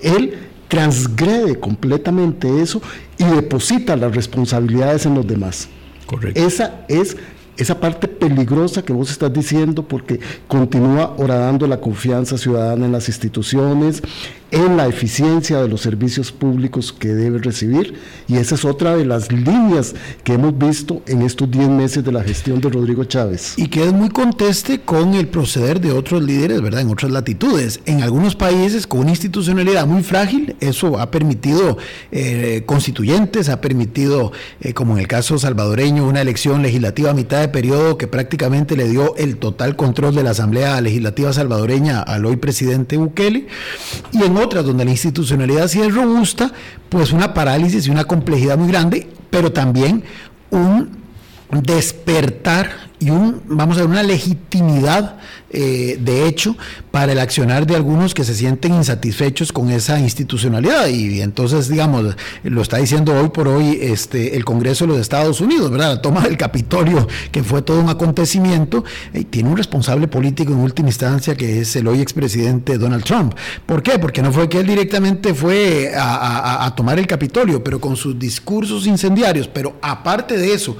[0.00, 0.34] Él
[0.68, 2.80] transgrede completamente eso
[3.18, 5.68] y deposita las responsabilidades en los demás.
[6.34, 7.16] Esa es
[7.56, 10.18] esa parte peligrosa que vos estás diciendo porque
[10.48, 14.02] continúa horadando la confianza ciudadana en las instituciones,
[14.50, 17.94] en la eficiencia de los servicios públicos que debe recibir
[18.28, 22.12] y esa es otra de las líneas que hemos visto en estos 10 meses de
[22.12, 23.54] la gestión de Rodrigo Chávez.
[23.56, 26.80] Y que es muy conteste con el proceder de otros líderes, ¿verdad?
[26.80, 27.80] En otras latitudes.
[27.86, 31.78] En algunos países con una institucionalidad muy frágil, eso ha permitido
[32.12, 37.40] eh, constituyentes, ha permitido, eh, como en el caso salvadoreño, una elección legislativa a mitad
[37.40, 42.26] de periodo que prácticamente le dio el total control de la Asamblea Legislativa salvadoreña al
[42.26, 43.46] hoy presidente Bukele.
[44.12, 46.52] Y en otras donde la institucionalidad sí es robusta,
[46.88, 50.02] pues una parálisis y una complejidad muy grande, pero también
[50.50, 50.99] un
[51.52, 55.16] despertar y un, vamos a ver, una legitimidad
[55.52, 56.54] eh, de hecho
[56.92, 60.86] para el accionar de algunos que se sienten insatisfechos con esa institucionalidad.
[60.88, 65.40] Y entonces, digamos, lo está diciendo hoy por hoy este, el Congreso de los Estados
[65.40, 65.94] Unidos, ¿verdad?
[65.94, 68.84] La toma del Capitolio, que fue todo un acontecimiento,
[69.14, 73.34] y tiene un responsable político en última instancia que es el hoy expresidente Donald Trump.
[73.64, 73.98] ¿Por qué?
[73.98, 78.18] Porque no fue que él directamente fue a, a tomar el Capitolio, pero con sus
[78.18, 79.48] discursos incendiarios.
[79.48, 80.76] Pero aparte de eso,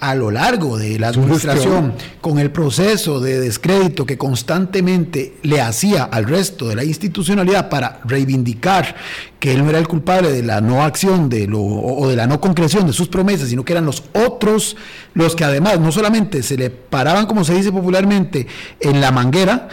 [0.00, 6.04] a lo largo de la administración, con el proceso de descrédito que constantemente le hacía
[6.04, 8.96] al resto de la institucionalidad para reivindicar
[9.38, 12.26] que él no era el culpable de la no acción de lo, o de la
[12.26, 14.76] no concreción de sus promesas, sino que eran los otros
[15.14, 18.46] los que además no solamente se le paraban, como se dice popularmente,
[18.80, 19.68] en la manguera,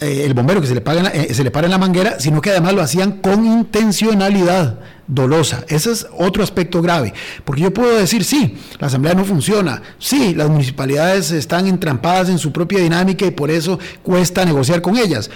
[0.00, 2.40] eh, el bombero que se le, paga eh, se le para en la manguera, sino
[2.40, 5.64] que además lo hacían con intencionalidad dolosa.
[5.68, 10.34] Ese es otro aspecto grave, porque yo puedo decir, sí, la asamblea no funciona, sí,
[10.34, 15.30] las municipalidades están entrampadas en su propia dinámica y por eso cuesta negociar con ellas,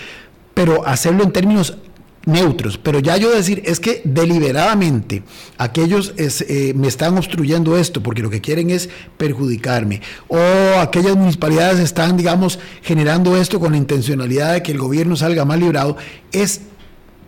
[0.53, 1.79] pero hacerlo en términos
[2.27, 5.23] neutros, pero ya yo decir es que deliberadamente
[5.57, 10.03] aquellos eh, me están obstruyendo esto porque lo que quieren es perjudicarme.
[10.29, 10.39] O
[10.81, 15.61] aquellas municipalidades están, digamos, generando esto con la intencionalidad de que el gobierno salga mal
[15.61, 15.97] librado,
[16.33, 16.63] es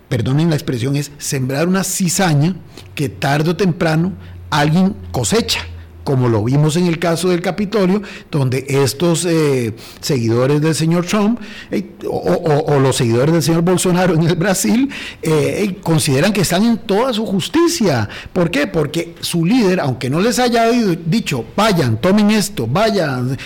[0.08, 2.54] perdonen la expresión, es sembrar una cizaña
[2.94, 4.12] que tarde o temprano
[4.50, 5.60] alguien cosecha
[6.04, 11.40] como lo vimos en el caso del Capitolio, donde estos eh, seguidores del señor Trump
[11.70, 14.88] eh, o, los seguidores del señor Bolsonaro en el Brasil
[15.22, 18.08] eh, consideran que están en toda su justicia.
[18.32, 18.66] ¿Por qué?
[18.66, 20.66] Porque su líder, aunque no les haya
[21.06, 23.36] dicho, vayan, tomen esto, vayan,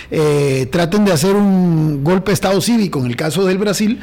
[0.70, 4.00] traten de hacer un golpe de Estado cívico en el caso del Brasil,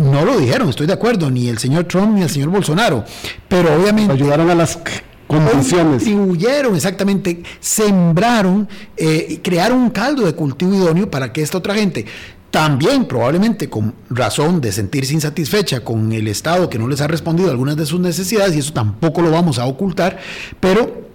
[0.00, 3.04] no lo dijeron, estoy de acuerdo, ni el señor Trump ni el señor Bolsonaro,
[3.48, 4.12] pero obviamente...
[4.12, 4.78] Ayudaron a las.
[5.30, 12.04] Contribuyeron, exactamente, sembraron, eh, crearon un caldo de cultivo idóneo para que esta otra gente
[12.50, 17.48] también probablemente con razón de sentirse insatisfecha con el Estado que no les ha respondido
[17.48, 20.18] a algunas de sus necesidades, y eso tampoco lo vamos a ocultar,
[20.58, 21.08] pero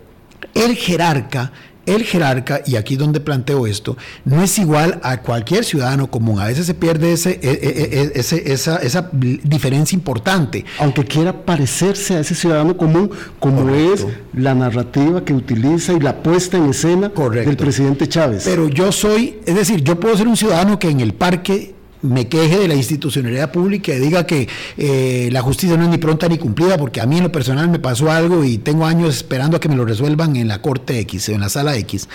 [0.54, 1.52] el jerarca
[1.86, 6.40] el jerarca, y aquí donde planteo esto, no es igual a cualquier ciudadano común.
[6.40, 10.66] A veces se pierde ese, e, e, e, ese, esa, esa, diferencia importante.
[10.80, 16.22] Aunque quiera parecerse a ese ciudadano común, como es la narrativa que utiliza y la
[16.22, 18.44] puesta en escena del presidente Chávez.
[18.46, 21.75] Pero yo soy, es decir, yo puedo ser un ciudadano que en el parque
[22.06, 25.98] me queje de la institucionalidad pública y diga que eh, la justicia no es ni
[25.98, 29.16] pronta ni cumplida, porque a mí en lo personal me pasó algo y tengo años
[29.16, 32.08] esperando a que me lo resuelvan en la Corte X o en la Sala X.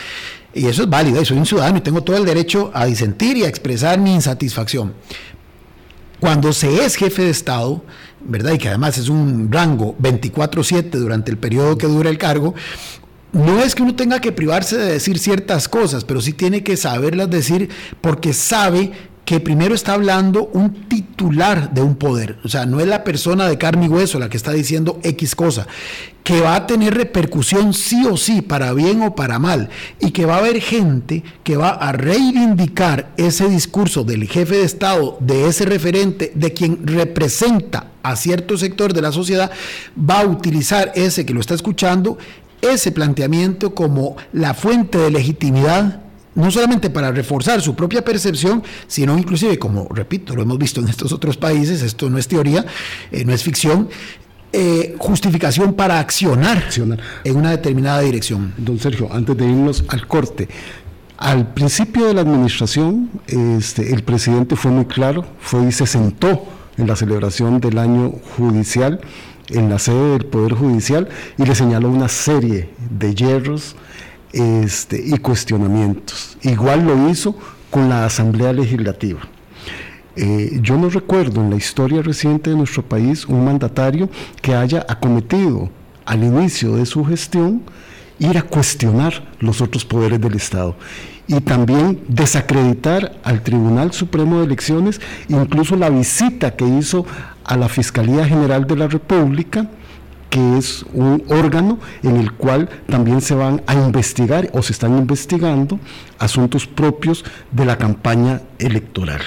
[0.55, 3.37] Y eso es válido, y soy un ciudadano y tengo todo el derecho a disentir
[3.37, 4.95] y a expresar mi insatisfacción.
[6.19, 7.83] Cuando se es jefe de Estado,
[8.21, 8.53] ¿verdad?
[8.53, 12.55] Y que además es un rango 24/7 durante el periodo que dura el cargo,
[13.33, 16.77] no es que uno tenga que privarse de decir ciertas cosas, pero sí tiene que
[16.77, 17.69] saberlas decir
[18.01, 18.93] porque sabe
[19.25, 23.49] que primero está hablando un titular de un poder, o sea, no es la persona
[23.49, 25.67] de carne y hueso la que está diciendo X cosa,
[26.25, 29.69] que va a tener repercusión sí o sí, para bien o para mal,
[30.01, 34.65] y que va a haber gente que va a reivindicar ese discurso del jefe de
[34.65, 39.51] Estado, de ese referente, de quien representa a cierto sector de la sociedad,
[39.99, 42.19] va a utilizar ese que lo está escuchando,
[42.63, 46.01] ese planteamiento como la fuente de legitimidad
[46.41, 50.89] no solamente para reforzar su propia percepción, sino inclusive, como repito, lo hemos visto en
[50.89, 52.65] estos otros países, esto no es teoría,
[53.13, 53.89] eh, no es ficción,
[54.53, 56.65] eh, justificación para accionar,
[57.25, 58.53] en una determinada dirección.
[58.57, 60.49] Don Sergio, antes de irnos al corte,
[61.19, 66.47] al principio de la administración, este, el presidente fue muy claro, fue y se sentó
[66.79, 69.01] en la celebración del año judicial,
[69.51, 73.77] en la sede del Poder Judicial, y le señaló una serie de hierros
[74.33, 76.37] este, y cuestionamientos.
[76.43, 77.37] Igual lo hizo
[77.71, 79.21] con la Asamblea Legislativa.
[80.17, 84.11] Eh, yo no recuerdo en la historia reciente de nuestro país un mandatario
[84.43, 85.71] que haya acometido
[86.05, 87.63] al inicio de su gestión
[88.19, 90.77] ir a cuestionar los otros poderes del Estado
[91.27, 97.07] y también desacreditar al Tribunal Supremo de Elecciones, incluso la visita que hizo
[97.45, 99.71] a la Fiscalía General de la República,
[100.31, 104.97] que es un órgano en el cual también se van a investigar o se están
[104.97, 105.79] investigando
[106.19, 109.21] asuntos propios de la campaña electoral.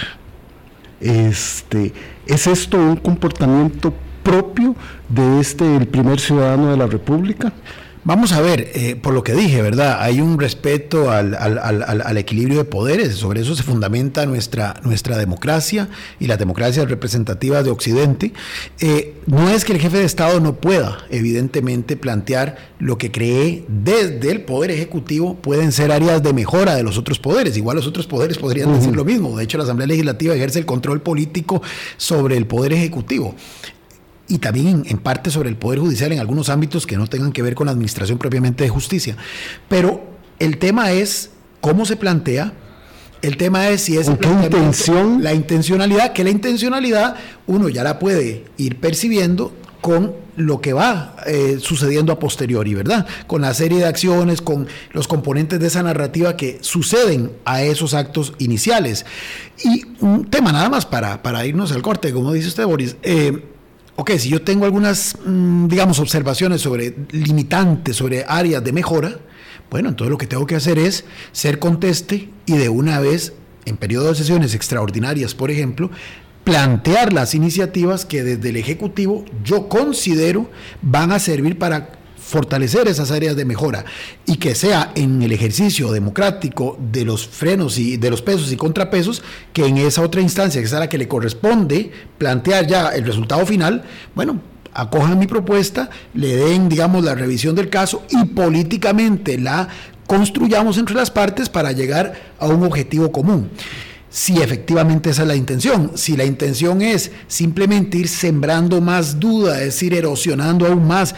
[1.02, 1.94] Este,
[2.26, 4.76] ¿Es esto un comportamiento propio
[5.10, 7.52] de este, el primer ciudadano de la República?
[8.06, 10.02] Vamos a ver, eh, por lo que dije, ¿verdad?
[10.02, 15.88] Hay un respeto al, equilibrio de poderes, sobre eso se fundamenta nuestra, nuestra democracia
[16.20, 18.34] y las democracias representativas de Occidente.
[18.82, 23.64] Eh, no es que el jefe de Estado no pueda, evidentemente, plantear lo que cree
[23.70, 27.56] desde el Poder Ejecutivo pueden ser áreas de mejora de los otros poderes.
[27.56, 29.38] Igual los otros poderes podrían decir lo mismo.
[29.38, 31.62] De hecho, la Asamblea Legislativa ejerce el control político
[31.96, 33.34] sobre el Poder Ejecutivo
[34.28, 37.42] y también en parte sobre el Poder Judicial en algunos ámbitos que no tengan que
[37.42, 39.18] ver con la administración propiamente de justicia.
[39.68, 40.04] Pero
[40.40, 41.32] el tema es
[41.62, 42.54] cómo se plantea,
[43.22, 45.24] el tema es si es intención?
[45.24, 47.16] la intencionalidad, que la intencionalidad
[47.48, 53.06] uno ya la puede ir percibiendo con lo que va eh, sucediendo a posteriori, ¿verdad?
[53.28, 57.94] Con la serie de acciones, con los componentes de esa narrativa que suceden a esos
[57.94, 59.06] actos iniciales.
[59.64, 62.96] Y un tema nada más para, para irnos al corte, como dice usted, Boris.
[63.04, 63.53] Eh,
[63.96, 69.20] ok, si yo tengo algunas, mm, digamos, observaciones sobre limitantes, sobre áreas de mejora,
[69.70, 73.34] bueno, entonces lo que tengo que hacer es ser conteste y de una vez,
[73.66, 75.90] en periodo de sesiones extraordinarias, por ejemplo,
[76.44, 80.50] plantear las iniciativas que desde el Ejecutivo yo considero
[80.82, 81.94] van a servir para
[82.34, 83.86] fortalecer esas áreas de mejora
[84.26, 88.58] y que sea en el ejercicio democrático de los frenos y de los pesos y
[88.58, 89.22] contrapesos
[89.54, 93.06] que en esa otra instancia, que es a la que le corresponde plantear ya el
[93.06, 93.84] resultado final,
[94.16, 94.42] bueno,
[94.74, 99.68] acojan mi propuesta, le den, digamos, la revisión del caso y políticamente la
[100.08, 103.52] construyamos entre las partes para llegar a un objetivo común
[104.14, 105.94] si efectivamente esa es la intención.
[105.96, 111.16] Si la intención es simplemente ir sembrando más duda, es ir erosionando aún más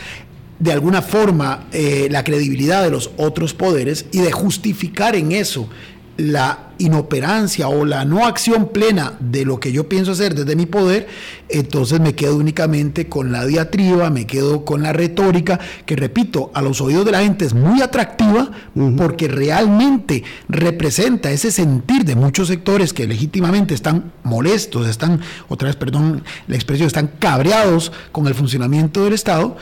[0.60, 5.70] de alguna forma eh, la credibilidad de los otros poderes y de justificar en eso
[6.18, 10.66] la inoperancia o la no acción plena de lo que yo pienso hacer desde mi
[10.66, 11.08] poder,
[11.50, 16.62] entonces me quedo únicamente con la diatriba, me quedo con la retórica, que repito, a
[16.62, 18.50] los oídos de la gente es muy atractiva
[18.98, 25.76] porque realmente representa ese sentir de muchos sectores que legítimamente están molestos, están, otra vez,
[25.76, 29.58] perdón la expresión, están cabreados con el funcionamiento del Estado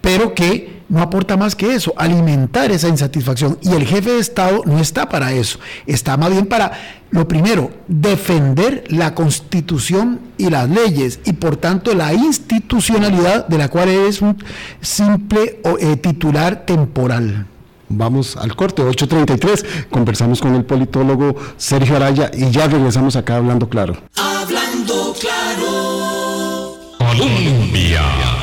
[0.00, 3.58] pero que no aporta más que eso, alimentar esa insatisfacción.
[3.62, 6.72] Y el jefe de Estado no está para eso, está más bien para,
[7.10, 13.68] lo primero, defender la constitución y las leyes y por tanto la institucionalidad de la
[13.68, 14.42] cual es un
[14.80, 17.46] simple eh, titular temporal.
[17.90, 23.68] Vamos al corte, 8.33, conversamos con el politólogo Sergio Araya y ya regresamos acá hablando
[23.70, 23.96] claro.
[24.16, 26.76] Hablando claro.
[26.98, 28.37] Colombia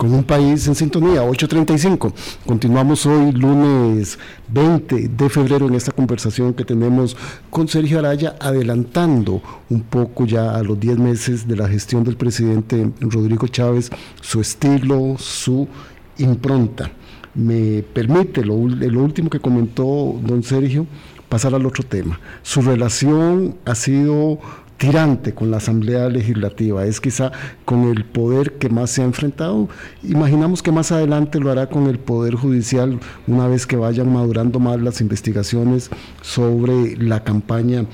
[0.00, 2.14] con un país en sintonía, 8.35.
[2.46, 7.14] Continuamos hoy, lunes 20 de febrero, en esta conversación que tenemos
[7.50, 12.16] con Sergio Araya, adelantando un poco ya a los 10 meses de la gestión del
[12.16, 13.90] presidente Rodrigo Chávez,
[14.22, 15.68] su estilo, su
[16.16, 16.90] impronta.
[17.34, 20.86] Me permite lo, último que comentó don Sergio,
[21.28, 22.18] pasar al otro tema.
[22.42, 24.38] Su relación ha sido
[24.80, 27.30] tirante con la Asamblea Legislativa, es quizá
[27.66, 29.68] con el poder que más se ha enfrentado.
[30.02, 34.58] Imaginamos que más adelante lo hará con el Poder Judicial una vez que vayan madurando
[34.58, 35.90] más las investigaciones
[36.22, 37.84] sobre la campaña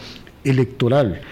[0.45, 1.23] electoral.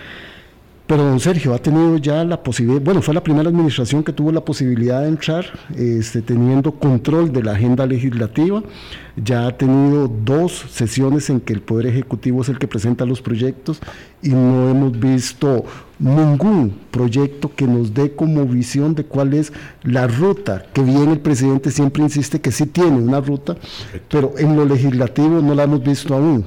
[0.87, 4.31] Pero don Sergio ha tenido ya la posibilidad, bueno, fue la primera administración que tuvo
[4.33, 8.63] la posibilidad de entrar este, teniendo control de la agenda legislativa,
[9.17, 13.23] ya ha tenido dos sesiones en que el Poder Ejecutivo es el que presenta los
[13.23, 13.81] proyectos
[14.21, 15.65] y no hemos visto
[15.99, 21.21] ningún proyecto que nos dé como visión de cuál es la ruta, que bien el
[21.21, 23.57] presidente siempre insiste que sí tiene una ruta,
[24.11, 26.45] pero en lo legislativo no la hemos visto aún.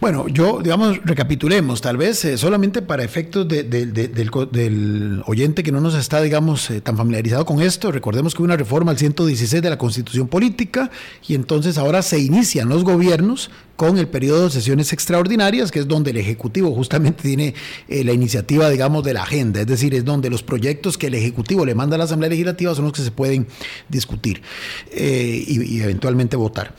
[0.00, 5.96] Bueno, yo, digamos, recapitulemos, tal vez eh, solamente para efectos del, oyente que no nos
[5.96, 9.70] está, digamos, eh, tan familiarizado con esto, recordemos que hubo una reforma al 116 de
[9.70, 10.92] la Constitución Política
[11.26, 15.86] y entonces ahora se inician los gobiernos con el periodo de sesiones extraordinarias, que es
[15.86, 17.54] donde el Ejecutivo justamente tiene
[17.86, 21.14] eh, la iniciativa, digamos, de la agenda, es decir, es donde los proyectos que el
[21.14, 23.46] Ejecutivo le manda a la Asamblea Legislativa son los que se pueden
[23.88, 24.42] discutir
[24.90, 26.74] eh, y, eventualmente votar.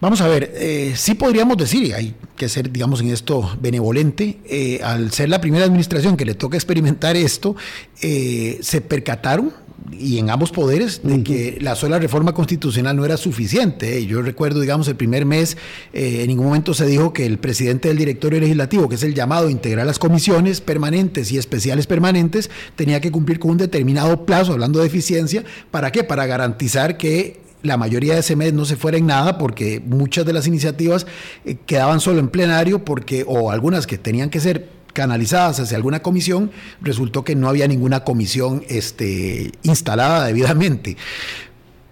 [0.00, 4.80] Vamos a ver, eh, sí podríamos decir, y hay que ser, digamos, en esto benevolente,
[4.82, 7.54] al ser la primera administración que le toca experimentar esto,
[7.94, 9.52] se percataron
[9.92, 14.04] y en ambos poderes de que la sola reforma constitucional no era suficiente.
[14.06, 15.56] Yo recuerdo, digamos, el primer mes,
[15.92, 19.14] eh, en ningún momento se dijo que el presidente del directorio legislativo, que es el
[19.14, 24.24] llamado a integrar las comisiones permanentes y especiales permanentes, tenía que cumplir con un determinado
[24.26, 26.04] plazo, hablando de eficiencia, ¿para qué?
[26.04, 30.24] Para garantizar que la mayoría de ese mes no se fuera en nada porque muchas
[30.24, 31.06] de las iniciativas
[31.44, 36.00] eh, quedaban solo en plenario porque o algunas que tenían que ser canalizadas hacia alguna
[36.00, 40.96] comisión, resultó que no había ninguna comisión este, instalada debidamente.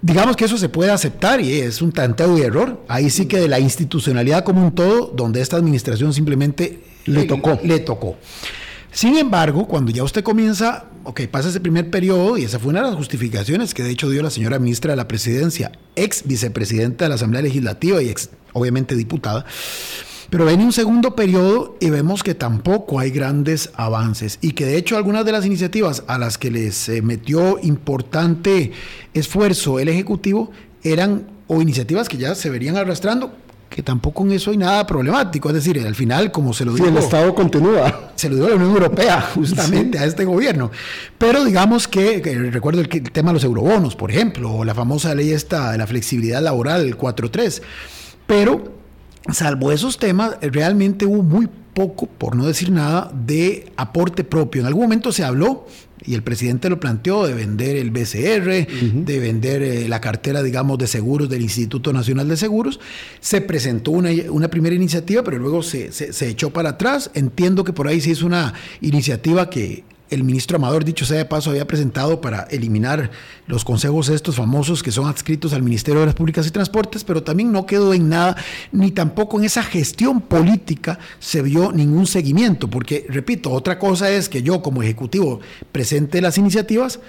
[0.01, 2.85] Digamos que eso se puede aceptar y es un tanteo y error.
[2.87, 7.59] Ahí sí que de la institucionalidad como un todo, donde esta administración simplemente le tocó.
[7.65, 8.17] Le tocó.
[8.93, 12.81] Sin embargo, cuando ya usted comienza, ok, pasa ese primer periodo, y esa fue una
[12.81, 17.05] de las justificaciones que de hecho dio la señora ministra de la Presidencia, ex vicepresidenta
[17.05, 19.45] de la Asamblea Legislativa y ex, obviamente, diputada,
[20.31, 24.77] pero viene un segundo periodo y vemos que tampoco hay grandes avances y que de
[24.77, 28.73] hecho algunas de las iniciativas a las que les eh, metió importante
[29.15, 30.51] esfuerzo el Ejecutivo
[30.83, 33.33] eran o iniciativas que ya se verían arrastrando,
[33.71, 35.49] que tampoco en eso hay nada problemático.
[35.49, 36.87] Es decir, al final, como se lo dijo.
[36.87, 38.13] el Estado continúa.
[38.15, 40.71] Se lo dio la Unión Europea, justamente, a este gobierno.
[41.17, 42.21] Pero digamos que,
[42.53, 45.79] recuerdo el, el, tema de los eurobonos, por ejemplo, o la famosa ley esta de
[45.79, 47.63] la flexibilidad laboral, el 4.3.
[48.27, 48.78] Pero
[49.33, 54.63] salvo esos temas, realmente hubo muy poco, por no decir nada, de aporte propio.
[54.63, 55.67] En algún momento se habló,
[56.05, 58.67] y el presidente lo planteó, de vender el BCR,
[59.05, 62.81] de vender eh, la cartera, digamos, de seguros del Instituto Nacional de Seguros.
[63.21, 67.11] Se presentó una, una primera iniciativa, pero luego se, se, echó para atrás.
[67.15, 71.25] Entiendo que por ahí sí es una iniciativa que el ministro Amador, dicho sea de
[71.25, 73.11] paso, había presentado para eliminar
[73.47, 77.23] los consejos estos famosos que son adscritos al Ministerio de las Públicas y Transportes, pero
[77.23, 78.37] también no quedó en nada,
[78.73, 84.29] ni tampoco en esa gestión política se vio ningún seguimiento, porque, repito, otra cosa es
[84.29, 85.41] que yo como Ejecutivo
[85.73, 87.01] presente las iniciativas,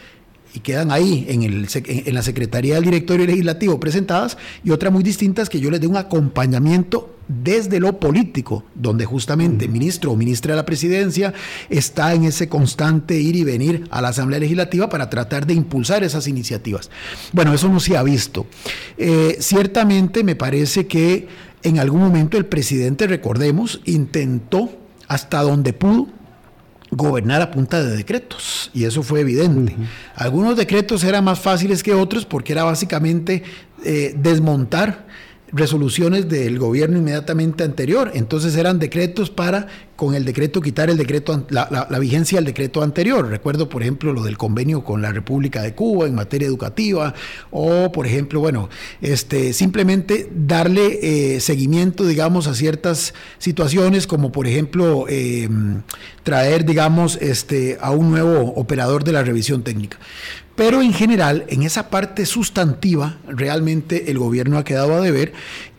[0.53, 5.03] y quedan ahí en, el, en, la Secretaría del Directorio Legislativo presentadas, y otra muy
[5.03, 10.11] distinta es que yo les dé un acompañamiento desde lo político, donde justamente el ministro
[10.11, 11.33] o ministra de la presidencia
[11.69, 16.03] está en ese constante ir y venir a la Asamblea Legislativa para tratar de impulsar
[16.03, 16.89] esas iniciativas.
[17.31, 18.47] Bueno, eso no se ha visto.
[18.97, 21.27] Eh, ciertamente me parece que
[21.61, 24.71] en algún momento el presidente, recordemos, intentó
[25.07, 26.07] hasta donde pudo
[26.91, 29.75] gobernar a punta de decretos, y eso fue evidente.
[30.15, 33.43] Algunos decretos eran más fáciles que otros porque era básicamente
[33.83, 35.07] eh, desmontar
[35.51, 38.11] resoluciones del gobierno inmediatamente anterior.
[38.13, 43.27] Entonces eran decretos para, con el decreto, quitar el decreto, la, vigencia del decreto anterior.
[43.27, 47.13] Recuerdo, por ejemplo, lo del convenio con la República de Cuba en materia educativa,
[47.51, 48.69] o, por ejemplo, bueno,
[49.01, 55.81] este, simplemente darle eh, seguimiento, digamos, a ciertas situaciones, como por ejemplo, em,
[56.23, 59.97] traer, digamos, este, a un nuevo operador de la revisión técnica.
[60.59, 65.31] Pero en general, en esa parte sustantiva, realmente el gobierno ha quedado a deber.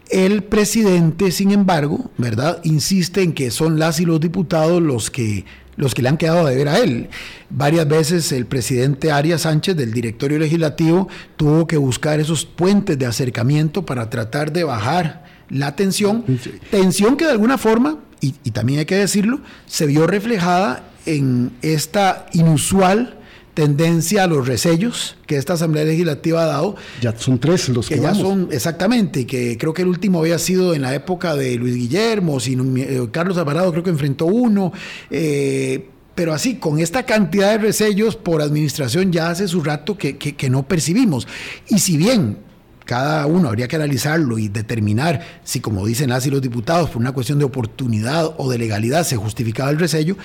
[0.08, 2.62] El presidente, sin embargo, ¿verdad?
[2.64, 5.44] Insiste en que son las y los diputados los que
[5.76, 7.10] los que le han quedado a deber a él.
[7.50, 13.04] Varias veces el presidente Arias Sánchez del directorio legislativo tuvo que buscar esos puentes de
[13.04, 16.24] acercamiento para tratar de bajar la tensión,
[16.70, 21.52] tensión que de alguna forma, y, y también hay que decirlo, se vio reflejada en
[21.60, 23.19] esta inusual
[23.60, 26.76] tendencia a los resellos que esta Asamblea Legislativa ha dado.
[27.02, 30.38] Ya son tres los que, que ya son, exactamente, que creo que el último había
[30.38, 34.72] sido en la época de Luis Guillermo, sino, eh, Carlos Alvarado creo que enfrentó uno.
[35.10, 40.16] Eh, pero así, con esta cantidad de resellos por administración ya hace su rato que,
[40.16, 41.28] que, no percibimos.
[41.68, 42.38] Y si bien
[42.86, 46.96] cada uno habría que analizarlo y determinar si, como dicen las y los diputados, por
[46.96, 50.16] una cuestión de oportunidad o de legalidad se justificaba el resello,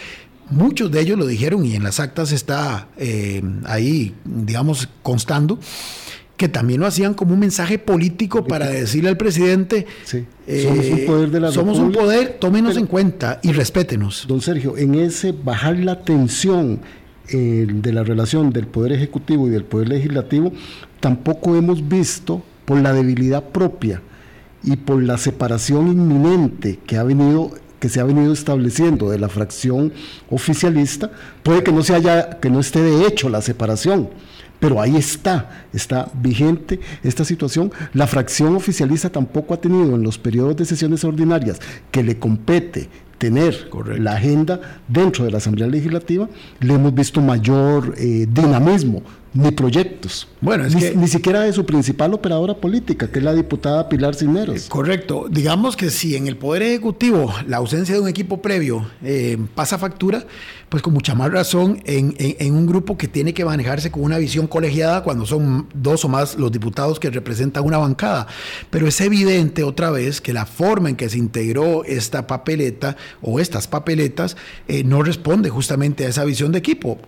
[0.49, 5.59] Muchos de ellos lo dijeron y en las actas está eh, ahí, digamos, constando,
[6.37, 9.87] que también lo hacían como un mensaje político para decirle al presidente,
[10.47, 14.25] eh, somos un poder de la Somos un poder, tómenos en cuenta y respétenos.
[14.27, 16.81] Don Sergio, en ese bajar la tensión
[17.29, 20.51] eh, de la relación del Poder Ejecutivo y del Poder Legislativo,
[20.99, 24.01] tampoco hemos visto por la debilidad propia
[24.63, 27.51] y por la separación inminente que ha venido
[27.85, 29.93] que se ha venido estableciendo de la fracción
[30.31, 31.11] oficialista,
[31.43, 34.09] puede que no, se haya, que no esté de hecho la separación,
[34.59, 37.71] pero ahí está, está vigente esta situación.
[37.93, 41.59] La fracción oficialista tampoco ha tenido en los periodos de sesiones ordinarias
[41.91, 43.69] que le compete tener
[43.99, 46.27] la agenda dentro de la Asamblea Legislativa,
[46.61, 49.03] le hemos visto mayor eh, dinamismo
[49.35, 50.27] ni proyectos.
[50.39, 53.89] Bueno, es ni, que, ni siquiera de su principal operadora política, que es la diputada
[53.89, 54.67] Pilar Cineros.
[54.69, 55.27] correcto.
[55.29, 59.77] Digamos que si en el Poder Ejecutivo la ausencia de un equipo previo eh, pasa
[59.77, 60.25] factura,
[60.69, 64.17] pues con mucha más razón en, en, un grupo que tiene que manejarse con una
[64.17, 68.27] visión colegiada cuando son dos o más los diputados que representan una bancada.
[68.69, 73.41] Pero es evidente otra vez que la forma en que se integró esta papeleta o
[73.41, 74.37] estas papeletas
[74.69, 76.99] eh, no responde justamente a esa visión de equipo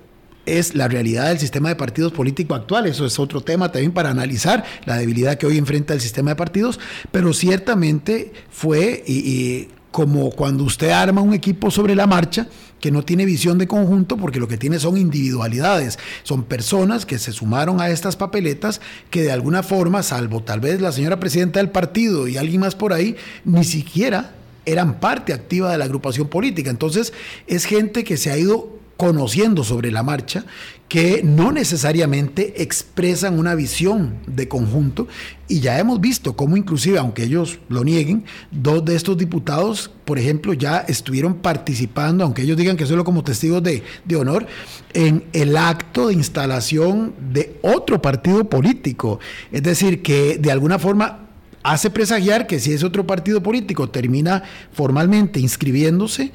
[0.48, 2.88] es la realidad del sistema de partidos político actual.
[2.88, 6.36] Eso es otro tema también para analizar la debilidad que hoy enfrenta el sistema de
[6.36, 6.80] partidos,
[7.12, 12.48] pero ciertamente fue y, como cuando usted arma un equipo sobre la marcha
[12.80, 17.18] que no tiene visión de conjunto porque lo que tiene son individualidades, son personas que
[17.18, 18.80] se sumaron a estas papeletas
[19.10, 22.76] que de alguna forma, salvo tal vez la señora presidenta del partido y alguien más
[22.76, 24.36] por ahí, ni siquiera
[24.66, 26.70] eran parte activa de la agrupación política.
[26.70, 27.14] Entonces
[27.48, 30.46] es gente que se ha ido conociendo sobre la marcha
[30.90, 35.08] que no necesariamente expresan una visión de conjunto
[35.48, 40.18] y ya hemos visto cómo inclusive, aunque ellos lo nieguen, dos de estos diputados, por
[40.18, 44.48] ejemplo, ya estuvieron participando, aunque ellos digan que solo como testigos de, de honor,
[44.94, 49.20] en el acto de instalación de otro partido político.
[49.52, 51.28] Es decir, que de alguna forma
[51.64, 56.32] hace presagiar que si ese otro partido político termina formalmente inscribiéndose,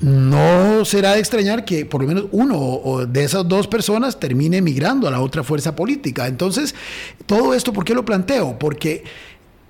[0.00, 5.08] no será de extrañar que por lo menos uno de esas dos personas termine emigrando
[5.08, 6.26] a la otra fuerza política.
[6.26, 6.74] Entonces,
[7.26, 8.58] todo esto, ¿por qué lo planteo?
[8.58, 9.04] Porque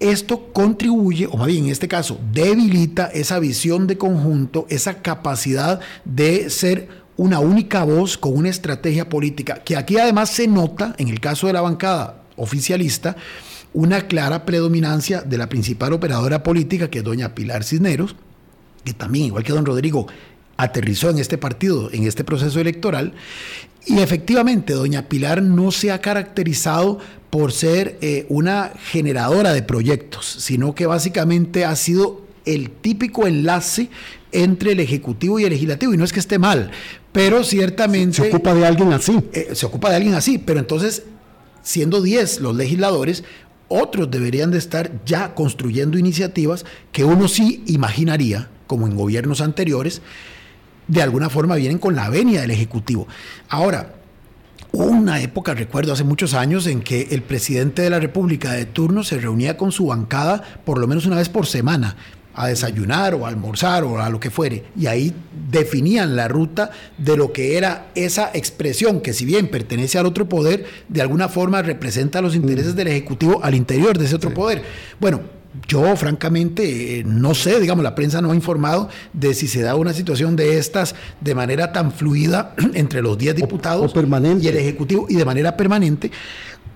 [0.01, 5.81] esto contribuye, o más bien en este caso, debilita esa visión de conjunto, esa capacidad
[6.05, 11.09] de ser una única voz con una estrategia política, que aquí además se nota, en
[11.09, 13.17] el caso de la bancada oficialista,
[13.73, 18.15] una clara predominancia de la principal operadora política, que es doña Pilar Cisneros,
[18.89, 20.07] que también, igual que don Rodrigo,
[20.57, 23.15] aterrizó en este partido, en este proceso electoral.
[23.87, 26.99] Y efectivamente, doña Pilar no se ha caracterizado
[27.31, 33.89] por ser eh, una generadora de proyectos, sino que básicamente ha sido el típico enlace
[34.33, 35.95] entre el Ejecutivo y el Legislativo.
[35.95, 36.71] Y no es que esté mal,
[37.13, 38.17] pero ciertamente...
[38.17, 39.19] Se ocupa de alguien así.
[39.33, 41.05] Eh, se ocupa de alguien así, pero entonces,
[41.63, 43.25] siendo 10 los legisladores,
[43.69, 50.01] otros deberían de estar ya construyendo iniciativas que uno sí imaginaría como en gobiernos anteriores,
[50.87, 53.09] de alguna forma vienen con la venia del Ejecutivo.
[53.49, 53.95] Ahora,
[54.73, 59.03] una época, recuerdo hace muchos años, en que el presidente de la República de turno
[59.03, 61.97] se reunía con su bancada por lo menos una vez por semana
[62.35, 64.65] a desayunar o a almorzar o a lo que fuere.
[64.77, 65.13] Y ahí
[65.51, 70.29] definían la ruta de lo que era esa expresión que si bien pertenece al otro
[70.29, 74.63] poder, de alguna forma representa los intereses del Ejecutivo al interior de ese otro poder.
[75.01, 75.23] Bueno,
[75.67, 79.93] yo, francamente, no sé, digamos, la prensa no ha informado de si se da una
[79.93, 85.17] situación de estas de manera tan fluida entre los 10 diputados y el Ejecutivo y
[85.17, 86.11] de manera permanente,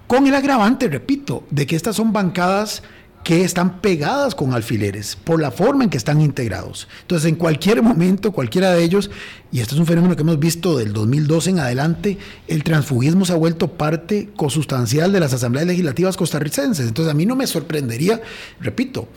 [0.06, 2.82] con el agravante, repito, de que estas son bancadas
[3.24, 6.88] que están pegadas con alfileres por la forma en que están integrados.
[7.02, 9.10] Entonces, en cualquier momento, cualquiera de ellos,
[9.52, 12.18] y esto es un fenómeno que hemos visto del 2012 en adelante,
[12.48, 16.86] el transfugismo se ha vuelto parte consustancial de las asambleas legislativas costarricenses.
[16.86, 18.20] Entonces, a mí no me sorprendería,
[18.60, 19.08] repito,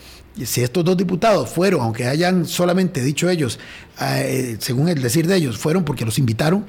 [0.44, 3.58] si estos dos diputados fueron, aunque hayan solamente dicho ellos,
[4.02, 6.66] eh, según el decir de ellos, fueron porque los invitaron,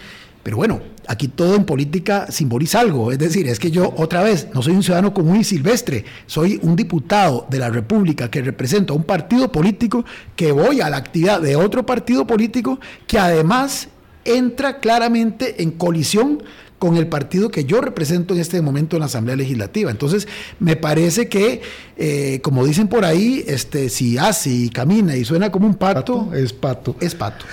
[0.47, 3.11] pero bueno, aquí todo en política simboliza algo.
[3.11, 6.61] Es decir, es que yo otra vez no soy un ciudadano común y silvestre, soy
[6.63, 10.05] un diputado de la República que representa un partido político
[10.37, 12.79] que voy a la actividad de otro partido político
[13.09, 13.89] que además
[14.25, 16.45] entra claramente en colisión
[16.79, 19.91] con el partido que yo represento en este momento en la Asamblea Legislativa.
[19.91, 20.29] Entonces,
[20.61, 21.61] me parece que,
[21.97, 26.33] eh, como dicen por ahí, este, si hace y camina y suena como un pato,
[26.35, 26.95] es pato.
[27.01, 27.45] Es pato.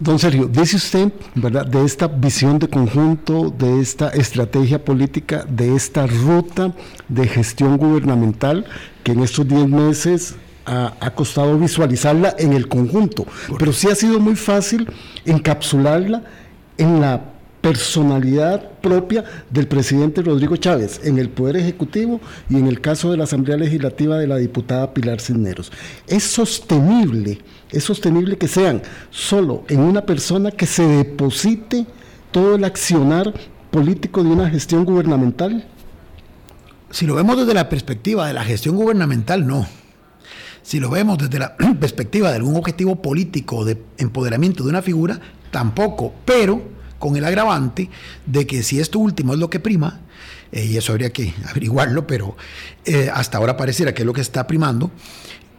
[0.00, 5.76] Don Sergio, dice usted, ¿verdad?, de esta visión de conjunto, de esta estrategia política, de
[5.76, 6.72] esta ruta
[7.06, 8.64] de gestión gubernamental
[9.04, 13.26] que en estos 10 meses ha, costado visualizarla en el conjunto,
[13.58, 14.90] pero sí ha sido muy fácil
[15.26, 16.22] encapsularla
[16.78, 17.20] en la
[17.60, 23.16] personalidad propia del presidente Rodrigo Chávez en el Poder Ejecutivo y en el caso de
[23.16, 25.70] la Asamblea Legislativa de la diputada Pilar Cisneros.
[26.06, 27.38] Es sostenible
[27.72, 31.86] es sostenible que sean solo en una persona que se deposite
[32.32, 33.32] todo el accionar
[33.70, 35.64] político de una gestión gubernamental?
[36.90, 39.66] Si lo vemos desde la perspectiva de la gestión gubernamental, no.
[40.62, 45.20] Si lo vemos desde la perspectiva de algún objetivo político de empoderamiento de una figura,
[45.52, 47.90] tampoco, pero con el agravante
[48.26, 50.02] de que si esto último es lo que prima,
[50.52, 52.36] eh, y eso habría que averiguarlo, pero
[52.84, 54.92] eh, hasta ahora pareciera que es lo que está primando,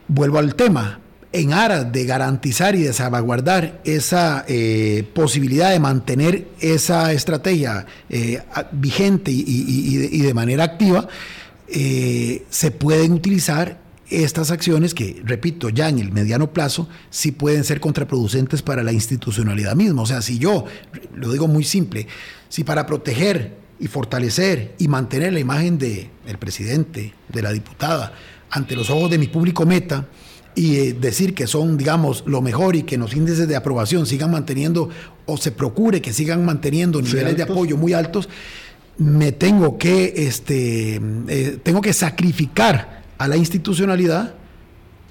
[0.08, 1.00] vuelvo al tema,
[1.34, 7.86] en aras de garantizar y de salvaguardar esa eh, posibilidad de mantener esa estrategia
[8.74, 11.08] vigente y, de, manera activa,
[11.70, 13.81] se pueden utilizar
[14.12, 18.92] estas acciones que, repito, ya en el mediano plazo sí pueden ser contraproducentes para la
[18.92, 20.02] institucionalidad misma.
[20.02, 20.66] O sea, si yo,
[21.16, 22.08] lo digo muy simple,
[22.50, 28.14] si para proteger y fortalecer y mantener la imagen del presidente, de la diputada,
[28.50, 30.08] ante los ojos de mi público meta,
[30.54, 34.32] y eh, decir que son, digamos, lo mejor y que los índices de aprobación sigan
[34.32, 34.90] manteniendo
[35.26, 38.28] o se procure que sigan manteniendo niveles de apoyo muy altos,
[38.98, 41.00] me tengo que, este,
[41.30, 44.36] eh, tengo que sacrificar a la institucionalidad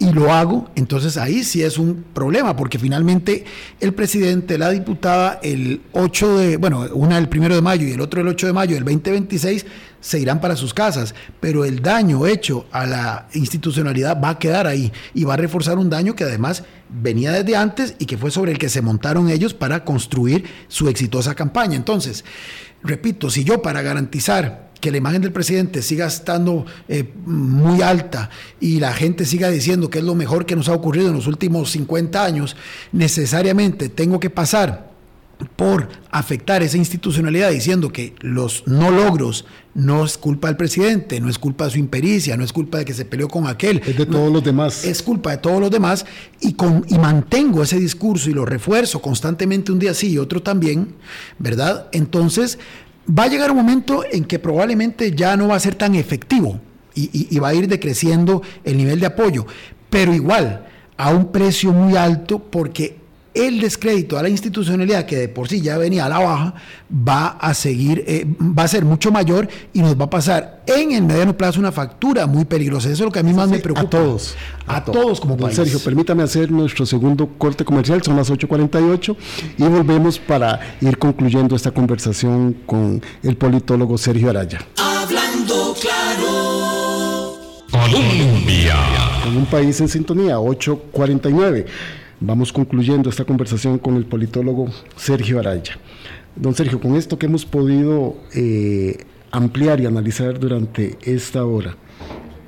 [0.01, 3.45] y lo hago, entonces ahí sí es un problema, porque finalmente
[3.81, 8.01] el presidente, la diputada, el 8 de, bueno, una el primero de mayo y el
[8.01, 9.67] otro el 8 de mayo del 2026,
[10.01, 14.67] se irán para sus casas, pero el daño hecho a la institucionalidad va a quedar
[14.67, 18.31] ahí y va a reforzar un daño que además venía desde antes y que fue
[18.31, 21.77] sobre el que se montaron ellos para construir su exitosa campaña.
[21.77, 22.25] Entonces,
[22.83, 28.31] repito, si yo para garantizar que la imagen del presidente siga estando eh, muy alta
[28.61, 31.27] y la gente siga diciendo que es lo mejor que nos ha ocurrido en los
[31.27, 32.57] últimos 50 años,
[32.93, 34.91] necesariamente tengo que pasar
[35.57, 41.29] por afectar esa institucionalidad diciendo que los no logros no es culpa del presidente, no
[41.29, 43.81] es culpa de su impericia, no es culpa de que se peleó con aquel.
[43.87, 44.85] Es de todos los demás.
[44.85, 46.05] Es culpa de todos los demás
[46.41, 50.43] y, con, y mantengo ese discurso y lo refuerzo constantemente un día sí y otro
[50.43, 50.95] también,
[51.39, 51.89] ¿verdad?
[51.93, 52.59] Entonces
[53.09, 56.61] va a llegar un momento en que probablemente ya no va a ser tan efectivo
[56.95, 59.47] y, va a ir decreciendo el nivel de apoyo,
[59.89, 63.00] pero igual a un precio muy alto porque
[63.35, 66.55] el descrédito a la institucionalidad, que de por sí ya venía a la baja,
[66.91, 70.93] va a seguir, eh, va a ser mucho mayor y nos va a pasar en
[70.93, 72.89] el mediano plazo una factura muy peligrosa.
[72.89, 73.87] Eso es lo que a mí más me preocupa.
[73.87, 74.35] A todos.
[74.67, 75.57] A, todos, como país.
[75.57, 79.17] Sergio, permítame hacer nuestro segundo corte comercial, son las 8.48
[79.59, 84.59] y volvemos para ir concluyendo esta conversación con el politólogo Sergio Araya.
[84.77, 86.71] Hablando claro.
[87.71, 88.77] Colombia.
[89.25, 91.67] Con un país en sintonía, 8.49.
[92.23, 95.79] Vamos concluyendo esta conversación con el politólogo Sergio Araya.
[96.37, 101.77] Don Sergio, con esto que hemos podido eh, ampliar y analizar durante esta hora,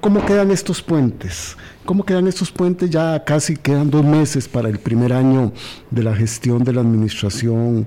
[0.02, 1.56] ¿cómo quedan estos puentes?
[1.86, 2.90] ¿Cómo quedan estos puentes?
[2.90, 5.54] Ya casi quedan dos meses para el primer año
[5.90, 7.86] de la gestión de la administración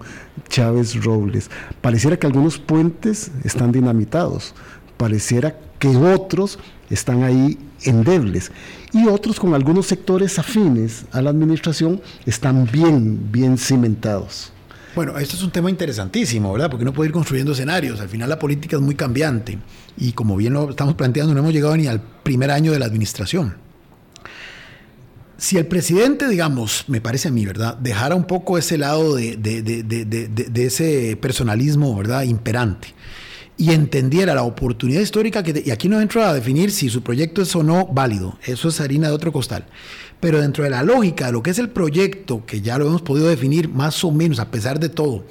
[0.49, 1.51] Chávez Robles.
[1.81, 4.55] Pareciera que algunos puentes están dinamitados,
[4.97, 6.57] pareciera que otros
[6.89, 8.51] están ahí endebles
[8.93, 14.51] y otros con algunos sectores afines a la administración están bien, bien cimentados.
[14.95, 16.69] Bueno, esto es un tema interesantísimo, ¿verdad?
[16.69, 17.99] Porque uno puede ir construyendo escenarios.
[17.99, 19.57] Al final la política es muy cambiante
[19.97, 22.85] y como bien lo estamos planteando, no hemos llegado ni al primer año de la
[22.85, 23.55] administración.
[25.37, 29.35] Si el presidente, digamos, me parece a mí, ¿verdad?, dejara un poco ese lado de,
[29.35, 32.93] de ese personalismo, ¿verdad?, imperante
[33.57, 37.41] y entendiera la oportunidad histórica que, y aquí no entro a definir si su proyecto
[37.41, 39.65] es o no válido, eso es harina de otro costal,
[40.19, 43.01] pero dentro de la lógica de lo que es el proyecto, que ya lo hemos
[43.01, 45.25] podido definir más o menos a pesar de todo,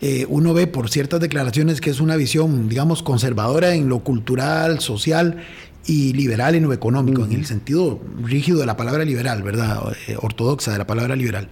[0.00, 4.80] eh, uno ve por ciertas declaraciones que es una visión, digamos, conservadora en lo cultural,
[4.80, 5.42] social
[5.86, 9.94] y liberal en lo económico, en el sentido rígido de la palabra liberal, ¿verdad?
[10.08, 11.48] Eh, ortodoxa de la palabra liberal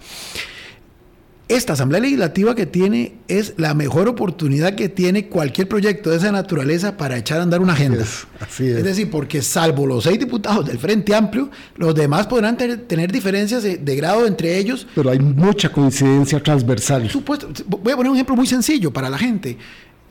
[1.49, 6.31] esta Asamblea Legislativa que tiene es la mejor oportunidad que tiene cualquier proyecto de esa
[6.31, 8.05] naturaleza para echar a andar una agenda.
[8.39, 13.11] Así es, decir, porque salvo los seis diputados del Frente Amplio, los demás podrán tener
[13.11, 14.87] diferencias de, grado entre ellos.
[14.95, 17.09] Pero hay mucha coincidencia transversal.
[17.09, 17.49] supuesto.
[17.67, 19.57] Voy a poner un ejemplo muy sencillo para la gente.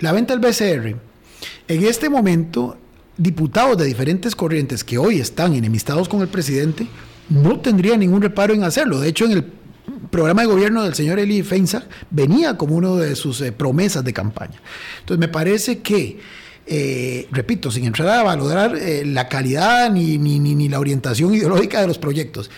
[0.00, 0.96] La venta del BCR.
[1.66, 2.76] En este momento,
[3.16, 6.86] diputados de diferentes corrientes que hoy están enemistados con el presidente
[7.28, 9.00] no tendrían ningún reparo en hacerlo.
[9.00, 9.44] De hecho, en el
[10.10, 14.12] programa de gobierno del señor Eli Feinsack venía como una de sus eh, promesas de
[14.12, 14.60] campaña.
[15.00, 16.18] Entonces me parece que,
[16.66, 21.80] eh, repito, sin entrar a valorar eh, la calidad ni, ni, ni, la orientación ideológica
[21.80, 22.50] de los proyectos,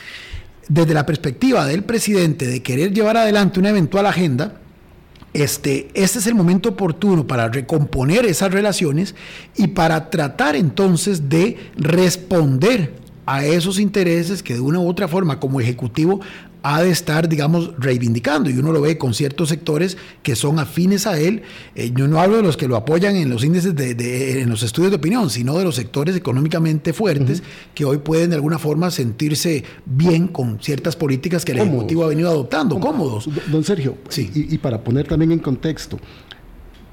[0.68, 4.61] desde la perspectiva del presidente de querer llevar adelante una eventual agenda,
[5.34, 9.16] este, este es el momento oportuno para recomponer esas relaciones
[9.57, 12.95] y para tratar entonces de responder
[13.26, 16.20] a esos intereses que de una u otra forma como ejecutivo
[16.66, 18.48] ha de estar, digamos, reivindicando.
[18.48, 21.42] Y uno lo ve con ciertos sectores que son afines a él.
[21.74, 24.62] Eh, yo no hablo de los que lo apoyan en los índices, de, en los
[24.62, 27.42] estudios de opinión, sino de los sectores económicamente fuertes
[27.74, 32.08] que hoy pueden de alguna forma sentirse bien con ciertas políticas que el Ejecutivo ha
[32.08, 33.28] venido adoptando, cómodos.
[33.52, 34.30] Don Sergio, sí.
[34.34, 35.98] y, y para poner también en contexto,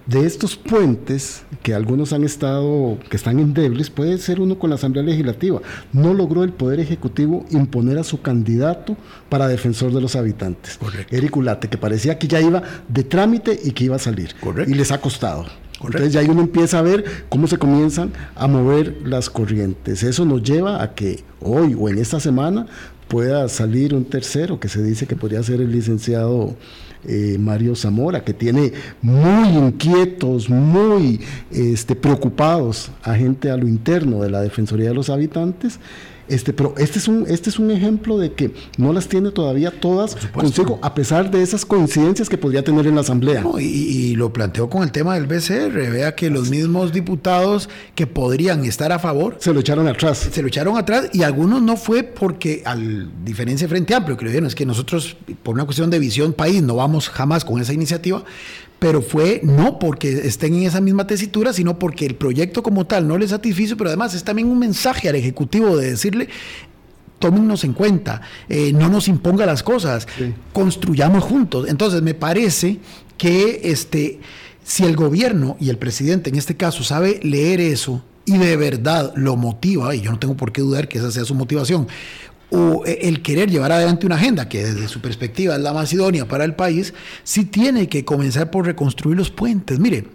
[0.05, 4.75] de estos puentes, que algunos han estado, que están endebles, puede ser uno con la
[4.75, 5.61] Asamblea Legislativa.
[5.93, 8.97] No logró el Poder Ejecutivo imponer a su candidato
[9.29, 11.15] para defensor de los habitantes, Correcto.
[11.15, 14.35] Eric Ulate, que parecía que ya iba de trámite y que iba a salir.
[14.39, 14.71] Correcto.
[14.71, 15.45] Y les ha costado.
[15.83, 20.03] Entonces ya ahí uno empieza a ver cómo se comienzan a mover las corrientes.
[20.03, 22.67] Eso nos lleva a que hoy o en esta semana
[23.07, 26.55] pueda salir un tercero, que se dice que podría ser el licenciado
[27.07, 28.71] eh, Mario Zamora, que tiene
[29.01, 31.19] muy inquietos, muy
[31.51, 35.79] este, preocupados a gente a lo interno de la Defensoría de los Habitantes
[36.31, 39.71] este, pero este es, un, este es un ejemplo de que no las tiene todavía
[39.71, 43.43] todas consigo, a pesar de esas coincidencias que podría tener en la Asamblea.
[43.59, 45.91] y, lo planteó con el tema del BCR.
[45.91, 49.37] Vea que los mismos diputados que podrían estar a favor.
[49.39, 50.29] Se lo echaron atrás.
[50.31, 54.31] Se lo echaron atrás y algunos no fue porque, al diferencia Frente Amplio, que lo
[54.31, 57.73] dijeron, es que nosotros, por una cuestión de visión país, no vamos jamás con esa
[57.73, 58.23] iniciativa
[58.81, 63.07] pero fue no porque estén en esa misma tesitura, sino porque el proyecto como tal
[63.07, 66.29] no les satisfizo, pero además es también un mensaje al Ejecutivo de decirle,
[67.19, 70.07] tómennos en cuenta, eh, no nos imponga las cosas,
[70.51, 71.69] construyamos juntos.
[71.69, 72.79] Entonces me parece
[73.19, 74.19] que este,
[74.63, 79.13] si el gobierno y el presidente en este caso sabe leer eso y de verdad
[79.15, 81.87] lo motiva, y yo no tengo por qué dudar que esa sea su motivación,
[82.51, 85.91] o eh, el querer llevar adelante una agenda que desde su perspectiva es la más
[85.91, 86.93] idónea para el país,
[87.23, 89.79] sí tiene que comenzar por reconstruir los puentes.
[89.79, 90.05] Mire,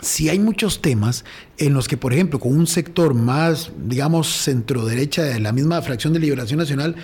[0.00, 1.24] si hay muchos temas
[1.58, 6.12] en los que, por ejemplo, con un sector más, digamos, centro-derecha de la misma fracción
[6.12, 6.96] de Liberación Nacional,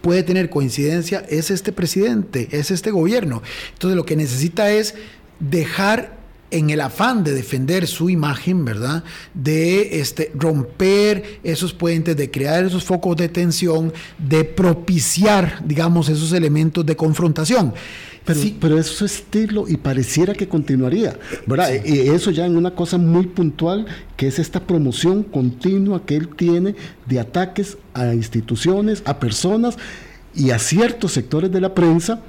[0.00, 3.42] puede tener coincidencia, es este presidente, es este gobierno.
[3.72, 4.94] Entonces lo que necesita es
[5.40, 6.16] dejar
[6.50, 9.02] en el afán de defender su imagen, ¿verdad?
[9.34, 16.32] De este, romper esos puentes, de crear esos focos de tensión, de propiciar, digamos, esos
[16.32, 17.74] elementos de confrontación.
[18.24, 21.16] Pero, pero es su estilo y pareciera que continuaría,
[21.46, 21.70] ¿verdad?
[21.84, 23.86] Y eso ya en una cosa muy puntual,
[24.16, 26.74] que es esta promoción continua que él tiene
[27.06, 29.76] de ataques a instituciones, a personas
[30.34, 32.20] y a ciertos sectores de la prensa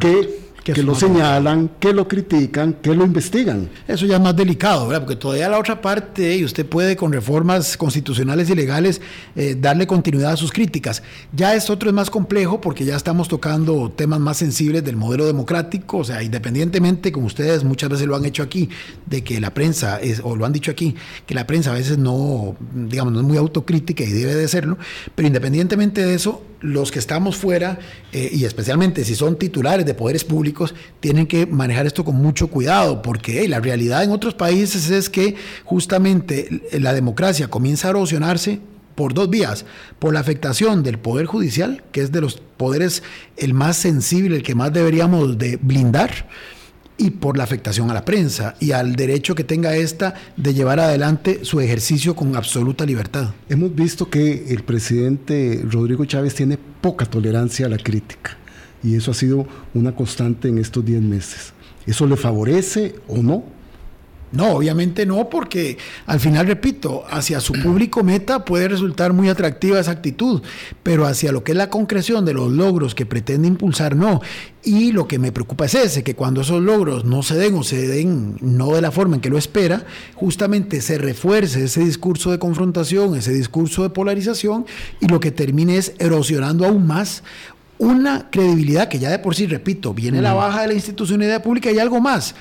[0.00, 3.68] que que, lo señalan, que lo critican, que lo investigan.
[3.86, 5.02] Eso ya es más delicado, ¿verdad?
[5.02, 9.00] Porque todavía la otra parte, y usted puede con reformas constitucionales y legales
[9.34, 11.02] eh, darle continuidad a sus críticas.
[11.32, 15.26] Ya es otro es más complejo porque ya estamos tocando temas más sensibles del modelo
[15.26, 18.68] democrático, o sea, independientemente, como ustedes muchas veces lo han hecho aquí,
[19.06, 20.94] de que la prensa, es, o lo han dicho aquí,
[21.26, 24.78] que la prensa a veces no, digamos, no es muy autocrítica y debe de serlo,
[25.14, 27.78] pero independientemente de eso, los que estamos fuera,
[28.12, 32.48] eh, y especialmente si son titulares de poderes públicos, tienen que manejar esto con mucho
[32.48, 38.60] cuidado, porque la realidad en otros países es que justamente la democracia comienza a erosionarse
[38.96, 39.64] por dos vías,
[39.98, 43.02] por la afectación del poder judicial, que es de los poderes
[43.36, 46.26] el más sensible, el que más deberíamos de blindar,
[46.98, 50.80] y por la afectación a la prensa y al derecho que tenga esta de llevar
[50.80, 53.34] adelante su ejercicio con absoluta libertad.
[53.48, 58.36] Hemos visto que el presidente Rodrigo Chávez tiene poca tolerancia a la crítica
[58.82, 61.52] y eso ha sido una constante en estos 10 meses.
[61.86, 63.55] ¿Eso le favorece o no?
[64.32, 69.78] No, obviamente no, porque al final, repito, hacia su público meta puede resultar muy atractiva
[69.78, 70.42] esa actitud,
[70.82, 74.20] pero hacia lo que es la concreción de los logros que pretende impulsar, no.
[74.64, 77.62] Y lo que me preocupa es ese, que cuando esos logros no se den o
[77.62, 82.32] se den no de la forma en que lo espera, justamente se refuerce ese discurso
[82.32, 84.66] de confrontación, ese discurso de polarización,
[85.00, 87.22] y lo que termine es erosionando aún más
[87.78, 91.70] una credibilidad que ya de por sí, repito, viene la baja de la institucionalidad pública
[91.70, 92.34] y algo más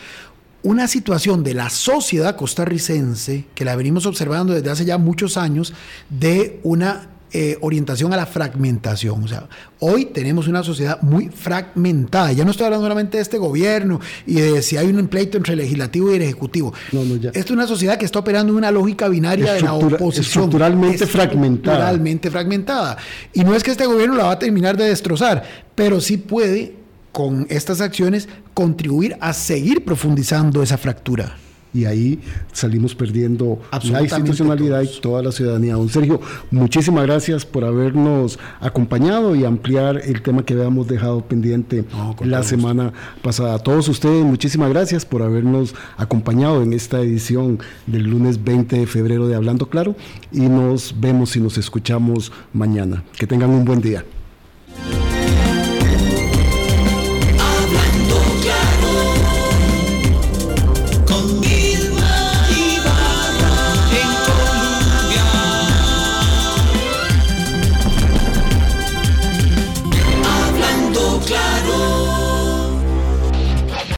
[0.66, 5.74] una situación de la sociedad costarricense, que la venimos observando desde hace ya muchos años,
[6.10, 9.24] de una eh, orientación a la fragmentación.
[9.24, 9.48] O sea,
[9.80, 12.32] hoy tenemos una sociedad muy fragmentada.
[12.32, 15.54] Ya no estoy hablando solamente de este gobierno y de si hay un pleito entre
[15.54, 16.74] el legislativo y el ejecutivo.
[16.92, 17.30] No, no, ya.
[17.30, 20.46] Esta es una sociedad que está operando en una lógica binaria de la oposición.
[20.46, 21.76] Estructuralmente fragmentada.
[21.76, 22.98] Estructuralmente fragmentada.
[23.34, 25.44] Y no es que este gobierno la va a terminar de destrozar,
[25.76, 26.85] pero sí puede
[27.16, 31.38] con estas acciones contribuir a seguir profundizando esa fractura.
[31.74, 32.20] Y ahí
[32.52, 35.76] salimos perdiendo la institucionalidad y toda la ciudadanía.
[35.76, 36.20] Don Sergio,
[36.52, 41.86] muchísimas gracias por habernos acompañado y ampliar el tema que habíamos dejado pendiente
[42.20, 42.92] la semana
[43.22, 43.56] pasada.
[43.56, 48.88] A todos ustedes, muchísimas gracias por habernos acompañado en esta edición del lunes 20 de
[48.88, 49.96] febrero de Hablando Claro
[50.34, 53.06] y nos vemos y nos escuchamos mañana.
[53.18, 54.04] Que tengan un buen día.